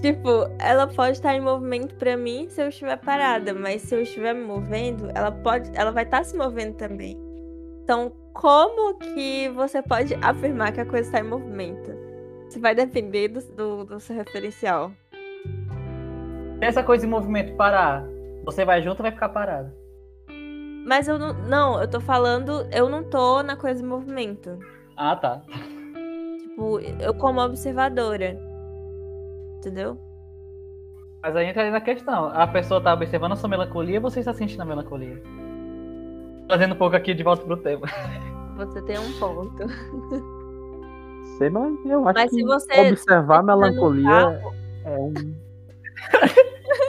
Tipo, 0.00 0.48
ela 0.58 0.86
pode 0.86 1.12
estar 1.12 1.34
em 1.34 1.40
movimento 1.40 1.94
para 1.96 2.16
mim 2.16 2.48
se 2.48 2.60
eu 2.62 2.68
estiver 2.68 2.96
parada, 2.96 3.52
mas 3.52 3.82
se 3.82 3.94
eu 3.94 4.02
estiver 4.02 4.34
me 4.34 4.44
movendo, 4.44 5.10
ela 5.14 5.30
pode, 5.30 5.70
ela 5.74 5.92
vai 5.92 6.04
estar 6.04 6.24
se 6.24 6.36
movendo 6.36 6.74
também. 6.74 7.16
Então, 7.84 8.12
como 8.32 8.94
que 8.94 9.48
você 9.50 9.82
pode 9.82 10.14
afirmar 10.22 10.72
que 10.72 10.80
a 10.80 10.86
coisa 10.86 11.08
está 11.08 11.20
em 11.20 11.28
movimento? 11.28 11.92
Isso 12.48 12.60
vai 12.60 12.74
depender 12.74 13.28
do, 13.28 13.40
do, 13.54 13.84
do 13.84 14.00
seu 14.00 14.16
referencial. 14.16 14.92
Se 16.58 16.64
essa 16.64 16.82
coisa 16.82 17.06
em 17.06 17.08
movimento 17.08 17.54
parar, 17.56 18.04
você 18.44 18.64
vai 18.64 18.82
junto 18.82 18.98
ou 19.00 19.02
vai 19.02 19.12
ficar 19.12 19.28
parada? 19.28 19.74
Mas 20.84 21.06
eu 21.06 21.18
não. 21.18 21.32
Não, 21.32 21.80
eu 21.80 21.88
tô 21.88 22.00
falando. 22.00 22.66
Eu 22.72 22.88
não 22.88 23.04
tô 23.04 23.42
na 23.42 23.56
coisa 23.56 23.82
em 23.82 23.86
movimento. 23.86 24.58
Ah, 25.04 25.16
tá. 25.16 25.42
Tipo, 26.38 26.78
eu 26.78 27.12
como 27.14 27.40
observadora. 27.40 28.38
Entendeu? 29.56 29.98
Mas 31.20 31.34
aí 31.34 31.46
entra 31.46 31.64
aí 31.64 31.72
na 31.72 31.80
questão. 31.80 32.26
A 32.26 32.46
pessoa 32.46 32.80
tá 32.80 32.94
observando 32.94 33.32
a 33.32 33.36
sua 33.36 33.48
melancolia 33.48 33.98
ou 33.98 34.02
você 34.02 34.20
está 34.20 34.32
sentindo 34.32 34.62
a 34.62 34.64
melancolia? 34.64 35.20
Trazendo 36.46 36.74
um 36.74 36.78
pouco 36.78 36.94
aqui 36.94 37.14
de 37.14 37.24
volta 37.24 37.44
pro 37.44 37.56
tema. 37.56 37.86
Você 38.56 38.82
tem 38.82 38.98
um 38.98 39.12
ponto. 39.18 39.64
Sei, 41.38 41.48
mas 41.48 41.72
eu 41.86 42.06
acho 42.06 42.18
mas 42.18 42.30
que 42.30 42.44
você, 42.44 42.90
observar 42.90 43.38
a 43.38 43.42
melancolia 43.42 44.42
é 44.84 44.90
um. 44.90 45.14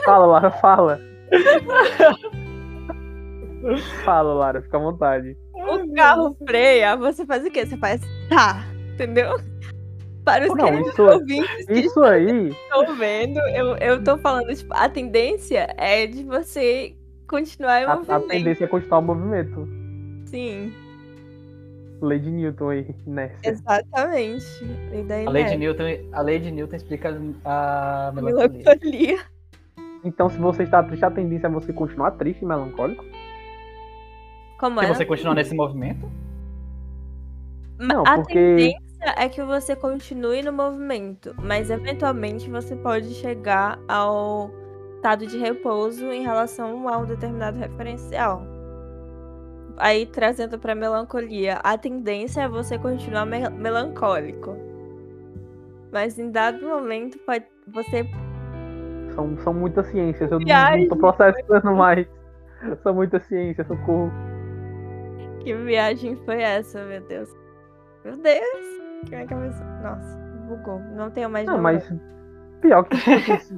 fala, 0.04 0.26
Lara, 0.26 0.50
fala. 0.50 1.00
fala, 4.04 4.34
Lara, 4.34 4.60
fica 4.60 4.76
à 4.76 4.80
vontade 4.80 5.38
o 5.66 5.92
carro 5.94 6.36
freia, 6.46 6.96
você 6.96 7.24
faz 7.26 7.44
o 7.44 7.50
quê? 7.50 7.66
Você 7.66 7.76
faz 7.76 8.00
tá, 8.28 8.64
entendeu? 8.92 9.38
Para 10.24 10.50
os 10.50 10.56
não, 10.56 10.80
isso, 10.80 11.02
ouvintes 11.02 11.68
isso 11.68 12.02
aí. 12.02 12.48
Estão 12.48 12.96
vendo, 12.96 13.38
eu, 13.50 13.76
eu 13.76 14.02
tô 14.02 14.16
falando, 14.16 14.54
tipo, 14.54 14.72
a 14.74 14.88
tendência 14.88 15.74
é 15.76 16.06
de 16.06 16.24
você 16.24 16.96
continuar 17.28 17.82
em 17.82 17.84
a, 17.84 17.96
movimento. 17.96 18.24
A 18.24 18.28
tendência 18.28 18.64
é 18.64 18.66
continuar 18.66 18.98
o 19.00 19.02
movimento. 19.02 19.68
Sim. 20.24 20.72
Lei 22.00 22.18
de 22.18 22.30
Newton 22.30 22.70
aí, 22.70 22.94
né? 23.06 23.32
Exatamente. 23.42 24.46
A 25.26 25.30
lei, 25.30 25.44
de 25.44 25.56
Newton, 25.56 25.84
a 26.12 26.20
lei 26.22 26.38
de 26.38 26.50
Newton 26.50 26.76
explica 26.76 27.08
a 27.44 28.12
melancolia. 28.14 28.48
melancolia. 28.48 29.18
Então, 30.02 30.28
se 30.28 30.38
você 30.38 30.64
está 30.64 30.82
triste, 30.82 31.04
a 31.04 31.10
tendência 31.10 31.46
é 31.46 31.50
você 31.50 31.72
continuar 31.72 32.12
triste 32.12 32.42
e 32.42 32.46
melancólico? 32.46 33.04
Como 34.58 34.80
Se 34.80 34.86
é? 34.86 34.88
você 34.88 35.04
continuar 35.04 35.34
nesse 35.34 35.54
movimento? 35.54 36.10
Não, 37.78 38.02
a 38.06 38.16
porque... 38.16 38.34
tendência 38.34 39.14
é 39.16 39.28
que 39.28 39.42
você 39.42 39.74
continue 39.74 40.42
no 40.42 40.52
movimento, 40.52 41.34
mas 41.38 41.70
eventualmente 41.70 42.48
você 42.48 42.76
pode 42.76 43.12
chegar 43.14 43.78
ao 43.88 44.50
estado 44.96 45.26
de 45.26 45.36
repouso 45.36 46.06
em 46.06 46.22
relação 46.22 46.88
a 46.88 46.98
um 46.98 47.04
determinado 47.04 47.58
referencial. 47.58 48.42
Aí 49.76 50.06
trazendo 50.06 50.58
para 50.58 50.74
melancolia, 50.74 51.58
a 51.64 51.76
tendência 51.76 52.42
é 52.42 52.48
você 52.48 52.78
continuar 52.78 53.26
me 53.26 53.48
melancólico. 53.50 54.56
Mas 55.92 56.18
em 56.18 56.30
dado 56.30 56.66
momento 56.66 57.18
pode 57.18 57.44
você 57.66 58.04
são, 59.14 59.36
são 59.38 59.54
muitas 59.54 59.86
ciências, 59.88 60.30
eu 60.30 60.38
Viagem, 60.38 60.88
não 60.88 60.96
tô 60.96 60.96
processando 60.96 61.74
mais. 61.74 62.06
São 62.82 62.94
muitas 62.94 63.24
ciências, 63.26 63.66
socorro. 63.66 64.10
Que 65.44 65.52
viagem 65.52 66.16
foi 66.24 66.40
essa, 66.40 66.82
meu 66.86 67.02
Deus? 67.02 67.28
Meu 68.02 68.16
Deus! 68.16 69.04
Que 69.04 69.10
minha 69.10 69.26
cabeça. 69.26 69.62
Nossa, 69.82 70.18
bugou. 70.48 70.78
Não 70.96 71.10
tenho 71.10 71.28
mais 71.28 71.46
Não, 71.46 71.60
mas 71.60 71.86
pior 72.62 72.82
que 72.84 72.96
isso. 72.96 73.54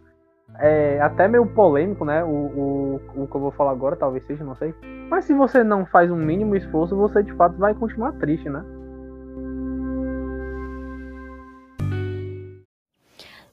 é 0.58 0.98
até 1.02 1.28
meio 1.28 1.46
polêmico, 1.46 2.06
né? 2.06 2.24
O, 2.24 2.28
o, 2.28 2.94
o 3.22 3.26
que 3.28 3.36
eu 3.36 3.40
vou 3.40 3.50
falar 3.50 3.72
agora, 3.72 3.96
talvez 3.96 4.24
seja, 4.26 4.42
não 4.42 4.56
sei. 4.56 4.74
Mas 5.10 5.26
se 5.26 5.34
você 5.34 5.62
não 5.62 5.84
faz 5.84 6.10
um 6.10 6.16
mínimo 6.16 6.56
esforço, 6.56 6.96
você 6.96 7.22
de 7.22 7.34
fato 7.34 7.54
vai 7.58 7.74
continuar 7.74 8.12
triste, 8.12 8.48
né? 8.48 8.64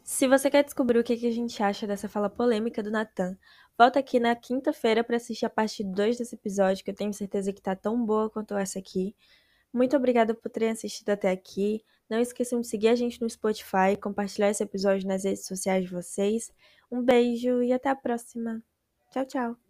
Se 0.01 0.25
você 0.25 0.49
quer 0.49 0.63
descobrir 0.63 0.99
o 0.99 1.03
que 1.03 1.13
a 1.13 1.31
gente 1.31 1.61
acha 1.61 1.85
dessa 1.85 2.07
fala 2.07 2.29
polêmica 2.29 2.81
do 2.81 2.89
Natan, 2.89 3.35
volta 3.77 3.99
aqui 3.99 4.19
na 4.19 4.35
quinta-feira 4.35 5.03
para 5.03 5.17
assistir 5.17 5.45
a 5.45 5.49
parte 5.49 5.83
2 5.83 6.17
desse 6.17 6.35
episódio, 6.35 6.83
que 6.83 6.91
eu 6.91 6.95
tenho 6.95 7.13
certeza 7.13 7.53
que 7.53 7.61
tá 7.61 7.75
tão 7.75 8.03
boa 8.05 8.29
quanto 8.29 8.55
essa 8.55 8.79
aqui. 8.79 9.15
Muito 9.71 9.95
obrigada 9.95 10.33
por 10.33 10.49
terem 10.49 10.71
assistido 10.71 11.09
até 11.09 11.29
aqui. 11.29 11.83
Não 12.09 12.19
esqueçam 12.19 12.61
de 12.61 12.67
seguir 12.67 12.87
a 12.87 12.95
gente 12.95 13.21
no 13.21 13.29
Spotify, 13.29 13.97
compartilhar 14.01 14.49
esse 14.49 14.63
episódio 14.63 15.07
nas 15.07 15.23
redes 15.23 15.45
sociais 15.45 15.83
de 15.83 15.91
vocês. 15.91 16.51
Um 16.91 17.03
beijo 17.03 17.61
e 17.61 17.73
até 17.73 17.89
a 17.89 17.95
próxima. 17.95 18.63
Tchau, 19.11 19.25
tchau. 19.25 19.66